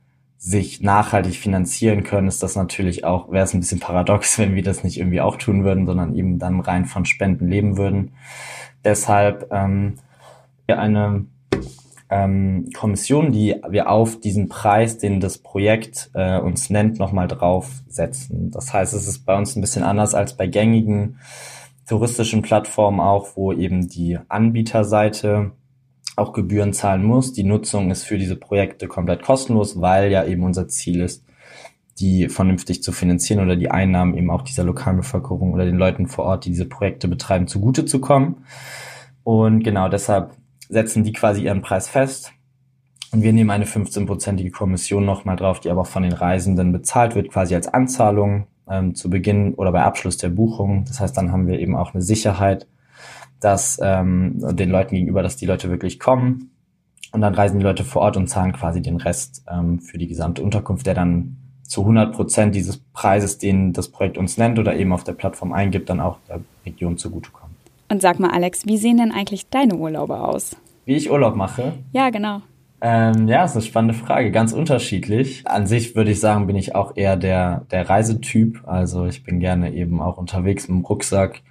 sich 0.45 0.83
nachhaltig 0.83 1.37
finanzieren 1.37 2.05
können, 2.05 2.29
ist 2.29 2.43
das 2.43 2.55
natürlich 2.55 3.03
auch, 3.03 3.33
wäre 3.33 3.45
es 3.45 3.55
ein 3.55 3.61
bisschen 3.61 3.81
paradox, 3.81 4.39
wenn 4.39 4.55
wir 4.55 4.63
das 4.63 4.85
nicht 4.85 4.99
irgendwie 4.99 5.23
auch 5.23 5.37
tun 5.37 5.65
würden, 5.65 5.87
sondern 5.87 6.15
eben 6.15 6.39
dann 6.39 6.61
rein 6.61 6.85
von 6.85 7.07
Spenden 7.07 7.49
leben 7.49 7.79
würden. 7.79 8.13
Deshalb 8.85 9.49
ähm, 9.51 9.95
eine 10.67 11.25
ähm, 12.11 12.69
Kommission, 12.77 13.33
die 13.33 13.57
wir 13.71 13.89
auf 13.89 14.21
diesen 14.21 14.51
Preis, 14.51 14.99
den 14.99 15.19
das 15.19 15.39
Projekt 15.39 16.11
äh, 16.13 16.39
uns 16.39 16.69
nennt, 16.69 16.99
nochmal 16.99 17.27
draufsetzen. 17.27 18.51
Das 18.51 18.75
heißt, 18.75 18.93
es 18.93 19.09
ist 19.09 19.25
bei 19.25 19.35
uns 19.39 19.57
ein 19.57 19.63
bisschen 19.63 19.83
anders 19.83 20.15
als 20.15 20.37
bei 20.37 20.47
gängigen 20.47 21.21
touristischen 21.89 22.43
Plattformen 22.43 23.01
auch, 23.01 23.29
wo 23.35 23.51
eben 23.53 23.89
die 23.89 24.19
Anbieterseite 24.29 25.53
auch 26.17 26.33
Gebühren 26.33 26.73
zahlen 26.73 27.05
muss. 27.05 27.33
Die 27.33 27.45
Nutzung 27.45 27.91
ist 27.91 28.05
für 28.05 28.19
diese 28.19 28.37
Projekte 28.37 28.89
komplett 28.89 29.23
kostenlos, 29.23 29.81
weil 29.81 30.11
ja 30.11 30.25
eben 30.25 30.43
unser 30.43 30.69
Ziel 30.69 31.01
ist, 31.01 31.25
die 31.99 32.29
vernünftig 32.29 32.83
zu 32.83 32.93
finanzieren 32.93 33.43
oder 33.43 33.57
die 33.57 33.71
Einnahmen 33.71 34.17
eben 34.17 34.31
auch 34.31 34.43
dieser 34.43 34.65
lokalen 34.65 34.99
Bevölkerung 34.99 35.53
oder 35.53 35.65
den 35.65 35.77
Leuten 35.77 36.09
vor 36.09 36.25
Ort, 36.25 36.45
die 36.45 36.51
diese 36.51 36.67
Projekte 36.67 37.09
betreiben, 37.09 37.47
zugute 37.47 37.85
zu 37.85 38.01
kommen. 38.01 38.45
Und 39.23 39.63
genau 39.63 39.89
deshalb 39.89 40.33
setzen 40.69 41.05
die 41.05 41.13
quasi 41.13 41.45
ihren 41.45 41.63
Preis 41.63 41.89
fest. 41.89 42.33
Und 43.13 43.23
wir 43.23 43.33
nehmen 43.33 43.51
eine 43.51 43.65
15-prozentige 43.65 44.51
Kommission 44.51 45.05
nochmal 45.05 45.37
drauf, 45.37 45.61
die 45.61 45.71
aber 45.71 45.85
von 45.85 46.03
den 46.03 46.13
Reisenden 46.13 46.73
bezahlt 46.73 47.15
wird, 47.15 47.31
quasi 47.31 47.55
als 47.55 47.69
Anzahlung 47.69 48.49
ähm, 48.69 48.97
zu 48.97 49.09
Beginn 49.09 49.55
oder 49.55 49.71
bei 49.71 49.83
Abschluss 49.83 50.17
der 50.17 50.31
Buchung. 50.31 50.85
Das 50.87 50.99
heißt, 50.99 51.17
dann 51.17 51.31
haben 51.31 51.47
wir 51.47 51.61
eben 51.61 51.77
auch 51.77 51.95
eine 51.95 52.03
Sicherheit, 52.03 52.67
dass 53.45 53.79
ähm, 53.83 54.39
den 54.57 54.71
Leuten 54.71 54.95
gegenüber, 54.95 55.23
dass 55.23 55.37
die 55.37 55.45
Leute 55.47 55.69
wirklich 55.69 56.01
kommen. 56.01 56.51
Und 57.13 57.21
dann 57.21 57.35
reisen 57.35 57.59
die 57.59 57.65
Leute 57.65 57.85
vor 57.85 58.03
Ort 58.03 58.17
und 58.17 58.27
zahlen 58.27 58.53
quasi 58.53 58.81
den 58.81 58.97
Rest 58.97 59.45
ähm, 59.49 59.81
für 59.81 59.99
die 59.99 60.09
gesamte 60.09 60.43
Unterkunft, 60.43 60.87
der 60.87 60.95
dann 60.95 61.37
zu 61.63 61.83
100 61.83 62.15
Prozent 62.15 62.55
dieses 62.55 62.79
Preises, 62.79 63.39
den 63.39 63.73
das 63.73 63.89
Projekt 63.89 64.19
uns 64.19 64.39
nennt 64.39 64.59
oder 64.59 64.75
eben 64.75 64.93
auf 64.93 65.05
der 65.05 65.13
Plattform 65.13 65.53
eingibt, 65.53 65.91
dann 65.91 66.01
auch 66.01 66.19
der 66.29 66.41
Region 66.65 66.97
zugutekommt. 66.97 67.53
Und 67.91 68.01
sag 68.01 68.19
mal, 68.19 68.31
Alex, 68.31 68.67
wie 68.67 68.79
sehen 68.79 68.97
denn 68.97 69.13
eigentlich 69.13 69.49
deine 69.51 69.77
Urlaube 69.77 70.19
aus? 70.19 70.57
Wie 70.87 70.95
ich 70.95 71.11
Urlaub 71.11 71.37
mache? 71.37 71.75
Ja, 71.93 72.11
genau. 72.11 72.41
Ähm, 72.81 73.29
ja, 73.29 73.45
ist 73.45 73.55
eine 73.55 73.63
spannende 73.63 73.95
Frage, 73.95 74.31
ganz 74.31 74.53
unterschiedlich. 74.53 75.47
An 75.47 75.67
sich 75.67 75.95
würde 75.95 76.11
ich 76.11 76.21
sagen, 76.21 76.47
bin 76.47 76.57
ich 76.57 76.75
auch 76.75 76.97
eher 76.97 77.17
der, 77.17 77.67
der 77.71 77.89
Reisetyp. 77.89 78.63
Also 78.67 79.07
ich 79.07 79.23
bin 79.23 79.39
gerne 79.39 79.73
eben 79.75 80.01
auch 80.01 80.17
unterwegs 80.17 80.69
mit 80.69 80.79
dem 80.79 80.85
Rucksack. 80.85 81.43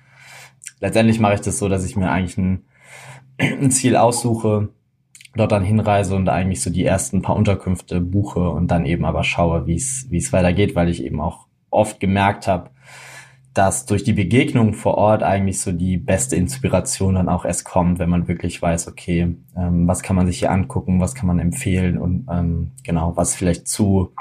Letztendlich 0.83 1.21
mache 1.21 1.35
ich 1.35 1.39
das 1.39 1.59
so, 1.59 1.69
dass 1.69 1.85
ich 1.85 1.95
mir 1.95 2.11
eigentlich 2.11 2.37
ein, 2.37 2.65
ein 3.37 3.71
Ziel 3.71 3.95
aussuche, 3.95 4.67
dort 5.33 5.53
dann 5.53 5.63
hinreise 5.63 6.13
und 6.13 6.27
eigentlich 6.27 6.61
so 6.61 6.69
die 6.69 6.83
ersten 6.83 7.21
paar 7.21 7.37
Unterkünfte 7.37 8.01
buche 8.01 8.49
und 8.49 8.69
dann 8.69 8.85
eben 8.85 9.05
aber 9.05 9.23
schaue, 9.23 9.65
wie 9.65 9.75
es 9.75 10.07
wie 10.09 10.17
es 10.17 10.33
weitergeht, 10.33 10.75
weil 10.75 10.89
ich 10.89 11.01
eben 11.01 11.21
auch 11.21 11.47
oft 11.69 12.01
gemerkt 12.01 12.47
habe, 12.47 12.71
dass 13.53 13.85
durch 13.85 14.03
die 14.03 14.11
Begegnung 14.11 14.73
vor 14.73 14.95
Ort 14.95 15.23
eigentlich 15.23 15.61
so 15.61 15.71
die 15.71 15.95
beste 15.95 16.35
Inspiration 16.35 17.15
dann 17.15 17.29
auch 17.29 17.45
erst 17.45 17.63
kommt, 17.63 17.97
wenn 17.97 18.09
man 18.09 18.27
wirklich 18.27 18.61
weiß, 18.61 18.89
okay, 18.89 19.37
ähm, 19.55 19.87
was 19.87 20.03
kann 20.03 20.17
man 20.17 20.27
sich 20.27 20.39
hier 20.39 20.51
angucken, 20.51 20.99
was 20.99 21.15
kann 21.15 21.27
man 21.27 21.39
empfehlen 21.39 21.97
und 21.97 22.27
ähm, 22.29 22.71
genau, 22.83 23.15
was 23.15 23.35
vielleicht 23.35 23.69
zu 23.69 24.11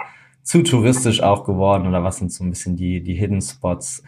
zu 0.42 0.62
touristisch 0.62 1.22
auch 1.22 1.44
geworden 1.44 1.86
oder 1.86 2.02
was 2.02 2.16
sind 2.16 2.32
so 2.32 2.42
ein 2.42 2.50
bisschen 2.50 2.76
die 2.76 3.02
die 3.02 3.14
Hidden 3.14 3.40
Spots. 3.40 4.02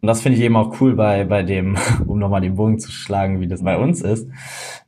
Und 0.00 0.06
das 0.06 0.20
finde 0.20 0.38
ich 0.38 0.44
eben 0.44 0.56
auch 0.56 0.80
cool 0.80 0.94
bei 0.94 1.24
bei 1.24 1.42
dem 1.42 1.76
um 2.06 2.18
nochmal 2.18 2.42
den 2.42 2.56
Bogen 2.56 2.78
zu 2.78 2.92
schlagen 2.92 3.40
wie 3.40 3.48
das 3.48 3.62
bei 3.62 3.76
uns 3.76 4.02
ist 4.02 4.28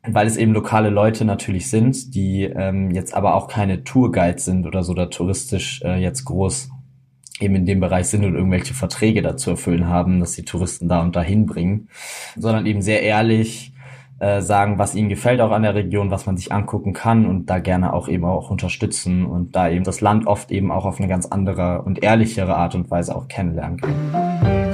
weil 0.06 0.26
es 0.26 0.37
eben 0.37 0.52
lokale 0.52 0.90
Leute 0.90 1.25
natürlich 1.25 1.70
sind 1.70 2.14
die 2.14 2.42
ähm, 2.42 2.90
jetzt 2.90 3.14
aber 3.14 3.34
auch 3.34 3.49
keine 3.49 3.84
Tourguides 3.84 4.44
sind 4.44 4.66
oder 4.66 4.82
so 4.82 4.92
oder 4.92 5.11
touristisch 5.11 5.80
äh, 5.82 6.00
jetzt 6.00 6.25
groß 6.25 6.70
eben 7.42 7.56
in 7.56 7.66
dem 7.66 7.80
Bereich 7.80 8.06
sind 8.06 8.25
und 8.25 8.34
irgendwelche 8.34 8.75
Verträge 8.75 9.22
dazu 9.22 9.50
erfüllen 9.50 9.88
haben, 9.88 10.20
dass 10.20 10.32
die 10.32 10.44
Touristen 10.44 10.88
da 10.88 11.02
und 11.02 11.16
dahin 11.16 11.46
bringen, 11.46 11.88
sondern 12.37 12.66
eben 12.66 12.82
sehr 12.82 13.02
ehrlich 13.02 13.71
äh, 14.22 14.40
sagen, 14.40 14.78
was 14.78 14.94
ihnen 14.94 15.08
gefällt 15.08 15.40
auch 15.40 15.50
an 15.50 15.64
der 15.64 15.74
Region, 15.74 16.12
was 16.12 16.26
man 16.26 16.36
sich 16.36 16.52
angucken 16.52 16.92
kann 16.92 17.26
und 17.26 17.46
da 17.46 17.58
gerne 17.58 17.92
auch 17.92 18.06
eben 18.06 18.24
auch 18.24 18.50
unterstützen 18.50 19.26
und 19.26 19.56
da 19.56 19.68
eben 19.68 19.82
das 19.82 20.00
Land 20.00 20.28
oft 20.28 20.52
eben 20.52 20.70
auch 20.70 20.84
auf 20.84 21.00
eine 21.00 21.08
ganz 21.08 21.26
andere 21.26 21.82
und 21.82 22.04
ehrlichere 22.04 22.54
Art 22.54 22.76
und 22.76 22.88
Weise 22.88 23.16
auch 23.16 23.26
kennenlernen 23.26 23.80
kann. 23.80 23.94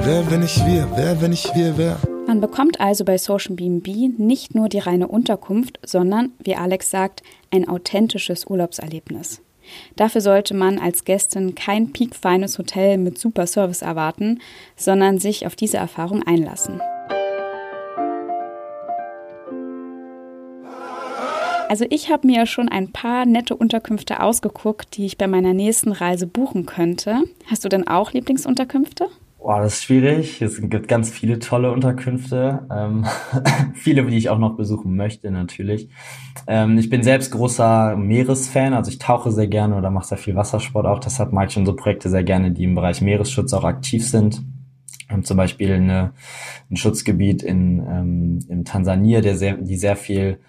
Wer, 0.04 0.30
wenn 0.30 0.42
ich 0.42 0.66
wir, 0.66 0.86
wer, 0.94 1.22
wenn 1.22 1.32
ich 1.32 1.50
wir, 1.54 1.78
wer? 1.78 1.96
Man 2.26 2.42
bekommt 2.42 2.78
also 2.78 3.06
bei 3.06 3.16
Social 3.16 3.56
BNB 3.56 4.18
nicht 4.18 4.54
nur 4.54 4.68
die 4.68 4.80
reine 4.80 5.08
Unterkunft, 5.08 5.80
sondern, 5.82 6.32
wie 6.44 6.54
Alex 6.54 6.90
sagt, 6.90 7.22
ein 7.50 7.66
authentisches 7.66 8.44
Urlaubserlebnis. 8.44 9.40
Dafür 9.96 10.20
sollte 10.20 10.52
man 10.52 10.78
als 10.78 11.04
Gästin 11.04 11.54
kein 11.54 11.94
piekfeines 11.94 12.58
Hotel 12.58 12.98
mit 12.98 13.16
super 13.16 13.46
Service 13.46 13.80
erwarten, 13.80 14.40
sondern 14.76 15.18
sich 15.18 15.46
auf 15.46 15.56
diese 15.56 15.78
Erfahrung 15.78 16.22
einlassen. 16.22 16.82
Also 21.68 21.84
ich 21.90 22.10
habe 22.10 22.26
mir 22.26 22.46
schon 22.46 22.70
ein 22.70 22.92
paar 22.92 23.26
nette 23.26 23.54
Unterkünfte 23.54 24.22
ausgeguckt, 24.22 24.96
die 24.96 25.04
ich 25.04 25.18
bei 25.18 25.26
meiner 25.26 25.52
nächsten 25.52 25.92
Reise 25.92 26.26
buchen 26.26 26.64
könnte. 26.64 27.24
Hast 27.44 27.62
du 27.62 27.68
denn 27.68 27.86
auch 27.86 28.12
Lieblingsunterkünfte? 28.12 29.08
Boah, 29.36 29.60
das 29.60 29.74
ist 29.74 29.84
schwierig. 29.84 30.40
Es 30.40 30.58
gibt 30.62 30.88
ganz 30.88 31.10
viele 31.10 31.38
tolle 31.40 31.70
Unterkünfte. 31.70 32.66
Ähm, 32.74 33.04
viele, 33.74 34.02
die 34.06 34.16
ich 34.16 34.30
auch 34.30 34.38
noch 34.38 34.56
besuchen 34.56 34.96
möchte, 34.96 35.30
natürlich. 35.30 35.90
Ähm, 36.46 36.78
ich 36.78 36.88
bin 36.88 37.02
selbst 37.02 37.32
großer 37.32 37.96
Meeresfan, 37.96 38.72
also 38.72 38.90
ich 38.90 38.98
tauche 38.98 39.30
sehr 39.30 39.46
gerne 39.46 39.76
oder 39.76 39.90
mache 39.90 40.06
sehr 40.06 40.18
viel 40.18 40.36
Wassersport 40.36 40.86
auch. 40.86 41.00
Deshalb 41.00 41.34
mag 41.34 41.50
ich 41.50 41.56
unsere 41.58 41.76
Projekte 41.76 42.08
sehr 42.08 42.24
gerne, 42.24 42.50
die 42.50 42.64
im 42.64 42.76
Bereich 42.76 43.02
Meeresschutz 43.02 43.52
auch 43.52 43.64
aktiv 43.64 44.08
sind. 44.08 44.42
Haben 45.10 45.22
zum 45.22 45.36
Beispiel 45.36 45.74
eine, 45.74 46.12
ein 46.70 46.76
Schutzgebiet 46.76 47.42
in, 47.42 47.78
ähm, 47.80 48.38
in 48.48 48.64
Tansania, 48.64 49.20
der 49.20 49.36
sehr, 49.36 49.58
die 49.58 49.76
sehr 49.76 49.96
viel 49.96 50.40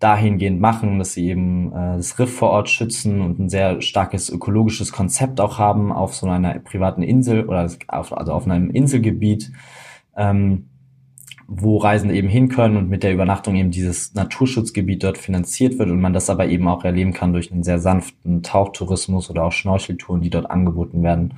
dahingehend 0.00 0.60
machen, 0.60 0.98
dass 0.98 1.12
sie 1.12 1.28
eben 1.28 1.72
äh, 1.72 1.96
das 1.98 2.18
Riff 2.18 2.34
vor 2.34 2.50
Ort 2.50 2.70
schützen 2.70 3.20
und 3.20 3.38
ein 3.38 3.48
sehr 3.50 3.82
starkes 3.82 4.30
ökologisches 4.30 4.92
Konzept 4.92 5.40
auch 5.40 5.58
haben 5.58 5.92
auf 5.92 6.14
so 6.14 6.26
einer 6.26 6.58
privaten 6.58 7.02
Insel 7.02 7.46
oder 7.46 7.70
auf, 7.86 8.16
also 8.16 8.32
auf 8.32 8.46
einem 8.46 8.70
Inselgebiet, 8.70 9.52
ähm, 10.16 10.70
wo 11.52 11.76
Reisende 11.76 12.14
eben 12.14 12.28
hin 12.28 12.48
können 12.48 12.76
und 12.76 12.88
mit 12.88 13.02
der 13.02 13.12
Übernachtung 13.12 13.56
eben 13.56 13.72
dieses 13.72 14.14
Naturschutzgebiet 14.14 15.02
dort 15.02 15.18
finanziert 15.18 15.78
wird 15.78 15.90
und 15.90 16.00
man 16.00 16.14
das 16.14 16.30
aber 16.30 16.46
eben 16.46 16.66
auch 16.68 16.84
erleben 16.84 17.12
kann 17.12 17.32
durch 17.32 17.52
einen 17.52 17.64
sehr 17.64 17.80
sanften 17.80 18.42
Tauchtourismus 18.42 19.28
oder 19.28 19.44
auch 19.44 19.52
Schnorcheltouren, 19.52 20.22
die 20.22 20.30
dort 20.30 20.50
angeboten 20.50 21.02
werden. 21.02 21.34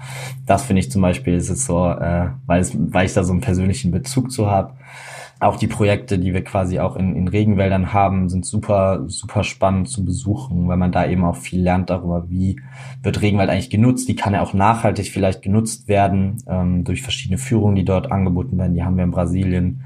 Das 0.46 0.66
finde 0.66 0.80
ich 0.80 0.92
zum 0.92 1.02
Beispiel 1.02 1.34
ist 1.34 1.48
es 1.48 1.64
so, 1.64 1.88
äh, 1.88 2.28
weil, 2.46 2.60
es, 2.60 2.76
weil 2.76 3.06
ich 3.06 3.14
da 3.14 3.24
so 3.24 3.32
einen 3.32 3.40
persönlichen 3.40 3.90
Bezug 3.90 4.30
zu 4.30 4.48
habe 4.48 4.74
auch 5.42 5.56
die 5.56 5.66
Projekte, 5.66 6.18
die 6.18 6.32
wir 6.32 6.44
quasi 6.44 6.78
auch 6.78 6.96
in, 6.96 7.16
in 7.16 7.26
Regenwäldern 7.26 7.92
haben, 7.92 8.28
sind 8.28 8.46
super, 8.46 9.04
super 9.08 9.42
spannend 9.42 9.88
zu 9.88 10.04
besuchen, 10.04 10.68
weil 10.68 10.76
man 10.76 10.92
da 10.92 11.06
eben 11.06 11.24
auch 11.24 11.36
viel 11.36 11.60
lernt 11.60 11.90
darüber, 11.90 12.30
wie 12.30 12.60
wird 13.02 13.20
Regenwald 13.20 13.50
eigentlich 13.50 13.70
genutzt, 13.70 14.06
wie 14.08 14.14
kann 14.14 14.34
er 14.34 14.42
auch 14.42 14.54
nachhaltig 14.54 15.10
vielleicht 15.10 15.42
genutzt 15.42 15.88
werden 15.88 16.42
ähm, 16.46 16.84
durch 16.84 17.02
verschiedene 17.02 17.38
Führungen, 17.38 17.74
die 17.74 17.84
dort 17.84 18.12
angeboten 18.12 18.56
werden. 18.56 18.74
Die 18.74 18.84
haben 18.84 18.96
wir 18.96 19.04
in 19.04 19.10
Brasilien 19.10 19.84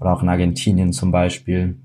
oder 0.00 0.12
auch 0.12 0.22
in 0.22 0.28
Argentinien 0.28 0.92
zum 0.92 1.12
Beispiel. 1.12 1.76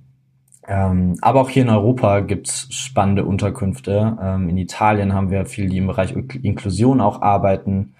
Ähm, 0.67 1.17
aber 1.21 1.41
auch 1.41 1.49
hier 1.49 1.63
in 1.63 1.69
Europa 1.69 2.21
gibt's 2.21 2.73
spannende 2.73 3.25
Unterkünfte. 3.25 4.17
Ähm, 4.21 4.49
in 4.49 4.57
Italien 4.57 5.13
haben 5.13 5.29
wir 5.29 5.45
viel, 5.45 5.69
die 5.69 5.77
im 5.77 5.87
Bereich 5.87 6.15
Inklusion 6.41 7.01
auch 7.01 7.21
arbeiten 7.21 7.93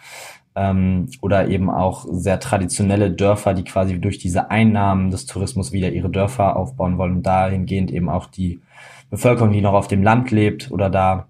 ähm, 0.56 1.10
oder 1.22 1.48
eben 1.48 1.70
auch 1.70 2.06
sehr 2.10 2.40
traditionelle 2.40 3.12
Dörfer, 3.12 3.54
die 3.54 3.64
quasi 3.64 4.00
durch 4.00 4.18
diese 4.18 4.52
Einnahmen 4.52 5.12
des 5.12 5.26
Tourismus 5.26 5.72
wieder 5.72 5.92
ihre 5.92 6.10
Dörfer 6.10 6.56
aufbauen 6.56 6.98
wollen 6.98 7.18
und 7.18 7.24
dahingehend 7.26 7.92
eben 7.92 8.10
auch 8.10 8.26
die 8.28 8.62
Bevölkerung, 9.10 9.52
die 9.52 9.62
noch 9.62 9.74
auf 9.74 9.88
dem 9.88 10.04
Land 10.04 10.32
lebt 10.32 10.72
oder 10.72 10.90
da 10.90 11.28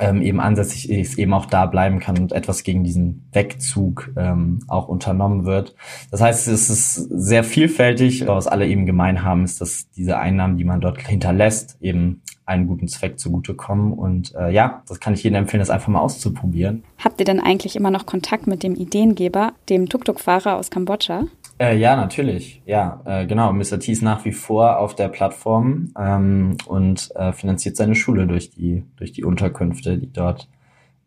ähm, 0.00 0.22
eben 0.22 0.40
ansässig 0.40 0.90
ist, 0.90 1.18
eben 1.18 1.32
auch 1.32 1.46
da 1.46 1.66
bleiben 1.66 1.98
kann 1.98 2.18
und 2.18 2.32
etwas 2.32 2.62
gegen 2.62 2.84
diesen 2.84 3.28
Wegzug 3.32 4.12
ähm, 4.16 4.60
auch 4.68 4.88
unternommen 4.88 5.44
wird. 5.44 5.74
Das 6.10 6.20
heißt, 6.20 6.48
es 6.48 6.70
ist 6.70 6.94
sehr 6.94 7.44
vielfältig. 7.44 8.26
Was 8.26 8.46
alle 8.46 8.66
eben 8.66 8.86
gemein 8.86 9.24
haben, 9.24 9.44
ist, 9.44 9.60
dass 9.60 9.90
diese 9.90 10.18
Einnahmen, 10.18 10.56
die 10.56 10.64
man 10.64 10.80
dort 10.80 11.00
hinterlässt, 11.00 11.78
eben 11.80 12.22
einen 12.48 12.66
guten 12.66 12.88
Zweck 12.88 13.18
zugutekommen. 13.18 13.92
Und 13.92 14.34
äh, 14.34 14.50
ja, 14.50 14.82
das 14.88 15.00
kann 15.00 15.14
ich 15.14 15.22
jedem 15.22 15.36
empfehlen, 15.36 15.60
das 15.60 15.70
einfach 15.70 15.88
mal 15.88 16.00
auszuprobieren. 16.00 16.82
Habt 16.98 17.20
ihr 17.20 17.26
denn 17.26 17.40
eigentlich 17.40 17.76
immer 17.76 17.90
noch 17.90 18.06
Kontakt 18.06 18.46
mit 18.46 18.62
dem 18.62 18.74
Ideengeber, 18.74 19.52
dem 19.68 19.88
Tuk-Tuk-Fahrer 19.88 20.56
aus 20.56 20.70
Kambodscha? 20.70 21.24
Äh, 21.60 21.76
ja, 21.76 21.94
natürlich. 21.96 22.62
Ja, 22.64 23.02
äh, 23.04 23.26
genau. 23.26 23.52
Mr. 23.52 23.78
T 23.78 23.92
ist 23.92 24.02
nach 24.02 24.24
wie 24.24 24.32
vor 24.32 24.78
auf 24.78 24.94
der 24.94 25.08
Plattform 25.08 25.92
ähm, 25.98 26.56
und 26.66 27.10
äh, 27.16 27.32
finanziert 27.32 27.76
seine 27.76 27.94
Schule 27.94 28.26
durch 28.26 28.50
die, 28.50 28.84
durch 28.96 29.12
die 29.12 29.24
Unterkünfte, 29.24 29.98
die 29.98 30.10
dort 30.10 30.48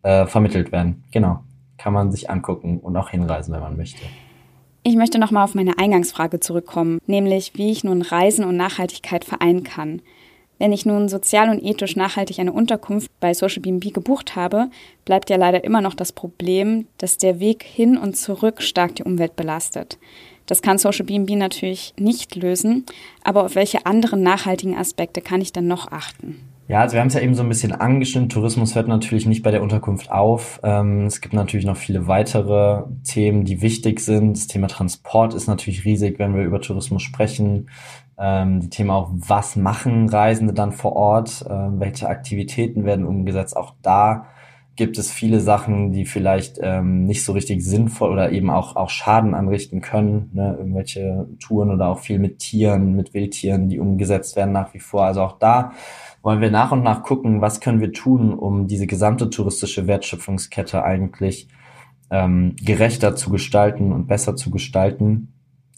äh, 0.04 0.28
vermittelt 0.28 0.72
werden. 0.72 1.04
Genau. 1.12 1.40
Kann 1.78 1.94
man 1.94 2.12
sich 2.12 2.30
angucken 2.30 2.80
und 2.80 2.96
auch 2.96 3.10
hinreisen, 3.10 3.54
wenn 3.54 3.62
man 3.62 3.76
möchte. 3.78 4.02
Ich 4.84 4.96
möchte 4.96 5.20
nochmal 5.20 5.44
auf 5.44 5.56
meine 5.56 5.78
Eingangsfrage 5.78 6.40
zurückkommen, 6.40 7.00
nämlich 7.06 7.54
wie 7.56 7.72
ich 7.72 7.84
nun 7.84 8.02
Reisen 8.02 8.46
und 8.46 8.58
Nachhaltigkeit 8.58 9.26
vereinen 9.26 9.64
kann. 9.64 10.02
Wenn 10.62 10.74
ich 10.74 10.86
nun 10.86 11.10
sozial 11.10 11.50
und 11.50 11.64
ethisch 11.64 11.96
nachhaltig 11.96 12.38
eine 12.38 12.54
Unterkunft 12.54 13.10
bei 13.20 13.34
Social 13.34 13.64
BNB 13.64 13.96
gebucht 13.96 14.36
habe, 14.36 14.70
bleibt 15.06 15.32
ja 15.32 15.36
leider 15.36 15.64
immer 15.64 15.82
noch 15.82 15.96
das 15.96 16.12
Problem, 16.12 16.86
dass 17.00 17.18
der 17.18 17.40
Weg 17.40 17.64
hin 17.64 17.98
und 17.98 18.16
zurück 18.16 18.62
stark 18.62 18.94
die 18.94 19.04
Umwelt 19.04 19.36
belastet. 19.36 19.98
Das 20.46 20.62
kann 20.62 20.78
Social 20.78 21.08
BNB 21.08 21.32
natürlich 21.32 21.96
nicht 21.98 22.36
lösen, 22.36 22.86
aber 23.24 23.46
auf 23.46 23.56
welche 23.56 23.88
anderen 23.88 24.22
nachhaltigen 24.22 24.78
Aspekte 24.78 25.22
kann 25.22 25.42
ich 25.42 25.52
dann 25.52 25.66
noch 25.66 25.92
achten? 25.92 26.40
Ja, 26.72 26.80
also 26.80 26.94
wir 26.94 27.02
haben 27.02 27.08
es 27.08 27.16
ja 27.16 27.20
eben 27.20 27.36
so 27.36 27.44
ein 27.44 27.50
bisschen 27.50 27.74
angeschnitten. 27.74 28.30
Tourismus 28.30 28.76
hört 28.76 28.88
natürlich 28.88 29.26
nicht 29.26 29.44
bei 29.44 29.52
der 29.52 29.62
Unterkunft 29.62 30.10
auf. 30.10 30.62
Ähm, 30.64 31.06
es 31.06 31.20
gibt 31.20 31.34
natürlich 31.34 31.66
noch 31.66 31.76
viele 31.76 32.08
weitere 32.08 32.84
Themen, 33.04 33.44
die 33.44 33.62
wichtig 33.62 34.00
sind. 34.00 34.38
Das 34.38 34.48
Thema 34.48 34.68
Transport 34.68 35.34
ist 35.34 35.48
natürlich 35.48 35.84
riesig, 35.84 36.18
wenn 36.18 36.34
wir 36.34 36.44
über 36.44 36.62
Tourismus 36.62 37.02
sprechen. 37.02 37.68
Ähm, 38.22 38.60
die 38.60 38.70
Thema 38.70 38.96
auch, 38.96 39.10
was 39.14 39.56
machen 39.56 40.08
Reisende 40.08 40.54
dann 40.54 40.72
vor 40.72 40.94
Ort? 40.94 41.44
Ähm, 41.50 41.80
welche 41.80 42.08
Aktivitäten 42.08 42.86
werden 42.86 43.06
umgesetzt? 43.06 43.58
Auch 43.58 43.74
da 43.82 44.28
gibt 44.76 44.98
es 44.98 45.12
viele 45.12 45.42
Sachen, 45.42 45.92
die 45.92 46.06
vielleicht 46.06 46.60
ähm, 46.62 47.06
nicht 47.06 47.26
so 47.26 47.34
richtig 47.34 47.64
sinnvoll 47.64 48.12
oder 48.12 48.32
eben 48.32 48.50
auch, 48.50 48.76
auch 48.76 48.90
Schaden 48.90 49.34
anrichten 49.34 49.82
können. 49.82 50.30
Ne? 50.34 50.56
Irgendwelche 50.58 51.28
Touren 51.40 51.72
oder 51.72 51.88
auch 51.88 52.00
viel 52.00 52.20
mit 52.20 52.40
Tieren, 52.40 52.96
mit 52.96 53.14
Wildtieren, 53.14 53.70
die 53.70 53.80
umgesetzt 53.80 54.36
werden 54.36 54.54
nach 54.54 54.74
wie 54.74 54.80
vor. 54.80 55.04
Also 55.04 55.22
auch 55.22 55.40
da 55.40 55.72
wollen 56.22 56.42
wir 56.42 56.52
nach 56.52 56.72
und 56.72 56.84
nach 56.84 57.04
gucken, 57.04 57.42
was 57.42 57.60
können 57.60 57.82
wir 57.82 57.92
tun, 57.92 58.34
um 58.34 58.68
diese 58.68 58.88
gesamte 58.88 59.30
touristische 59.30 59.88
Wertschöpfungskette 59.88 60.84
eigentlich 60.84 61.48
ähm, 62.12 62.56
gerechter 62.62 63.16
zu 63.16 63.32
gestalten 63.32 63.92
und 63.92 64.08
besser 64.08 64.36
zu 64.36 64.52
gestalten. 64.52 65.34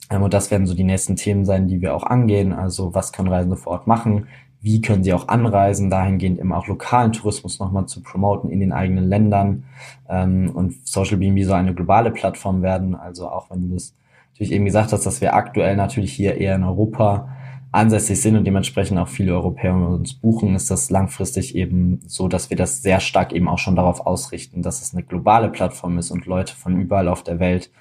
Ähm, 0.10 0.24
und 0.24 0.34
das 0.34 0.52
werden 0.52 0.68
so 0.68 0.74
die 0.74 0.84
nächsten 0.84 1.16
Themen 1.16 1.46
sein, 1.46 1.68
die 1.68 1.82
wir 1.82 1.96
auch 1.96 2.04
angehen. 2.04 2.54
Also 2.54 2.94
was 2.94 3.14
können 3.14 3.30
Reisende 3.30 3.58
vor 3.58 3.74
Ort 3.74 3.88
machen? 3.88 4.28
Wie 4.62 4.82
können 4.82 5.04
sie 5.04 5.14
auch 5.14 5.28
anreisen? 5.28 5.90
Dahingehend 5.90 6.40
immer 6.40 6.58
auch 6.58 6.68
lokalen 6.68 7.12
Tourismus 7.12 7.60
nochmal 7.60 7.86
zu 7.86 8.02
promoten 8.02 8.50
in 8.50 8.60
den 8.60 8.72
eigenen 8.72 9.06
Ländern. 9.06 9.66
Ähm, 10.10 10.52
und 10.54 10.88
Social 10.88 11.18
BNB 11.18 11.44
soll 11.44 11.58
eine 11.58 11.74
globale 11.74 12.12
Plattform 12.12 12.62
werden. 12.62 12.96
Also 12.96 13.28
auch 13.28 13.50
wenn 13.50 13.68
du 13.68 13.76
das 13.76 13.94
natürlich 14.32 14.54
eben 14.54 14.66
gesagt 14.66 14.94
hast, 14.94 15.06
dass 15.06 15.22
wir 15.22 15.34
aktuell 15.34 15.76
natürlich 15.76 16.14
hier 16.14 16.38
eher 16.38 16.56
in 16.56 16.64
Europa 16.64 17.30
ansässig 17.74 18.22
sind 18.22 18.38
und 18.38 18.46
dementsprechend 18.46 19.00
auch 19.00 19.08
viele 19.08 19.34
Europäer 19.34 19.76
uns 19.76 20.14
buchen, 20.14 20.56
ist 20.56 20.70
das 20.70 20.92
langfristig 20.92 21.56
eben 21.56 22.02
so, 22.06 22.28
dass 22.28 22.52
wir 22.52 22.58
das 22.58 22.84
sehr 22.84 23.00
stark 23.00 23.34
eben 23.34 23.50
auch 23.50 23.58
schon 23.58 23.76
darauf 23.76 24.06
ausrichten, 24.06 24.62
dass 24.62 24.82
es 24.82 24.94
eine 24.94 25.04
globale 25.04 25.50
Plattform 25.50 25.98
ist 25.98 26.12
und 26.12 26.28
Leute 26.28 26.56
von 26.56 26.80
überall 26.80 27.08
auf 27.08 27.24
der 27.24 27.40
Welt 27.40 27.72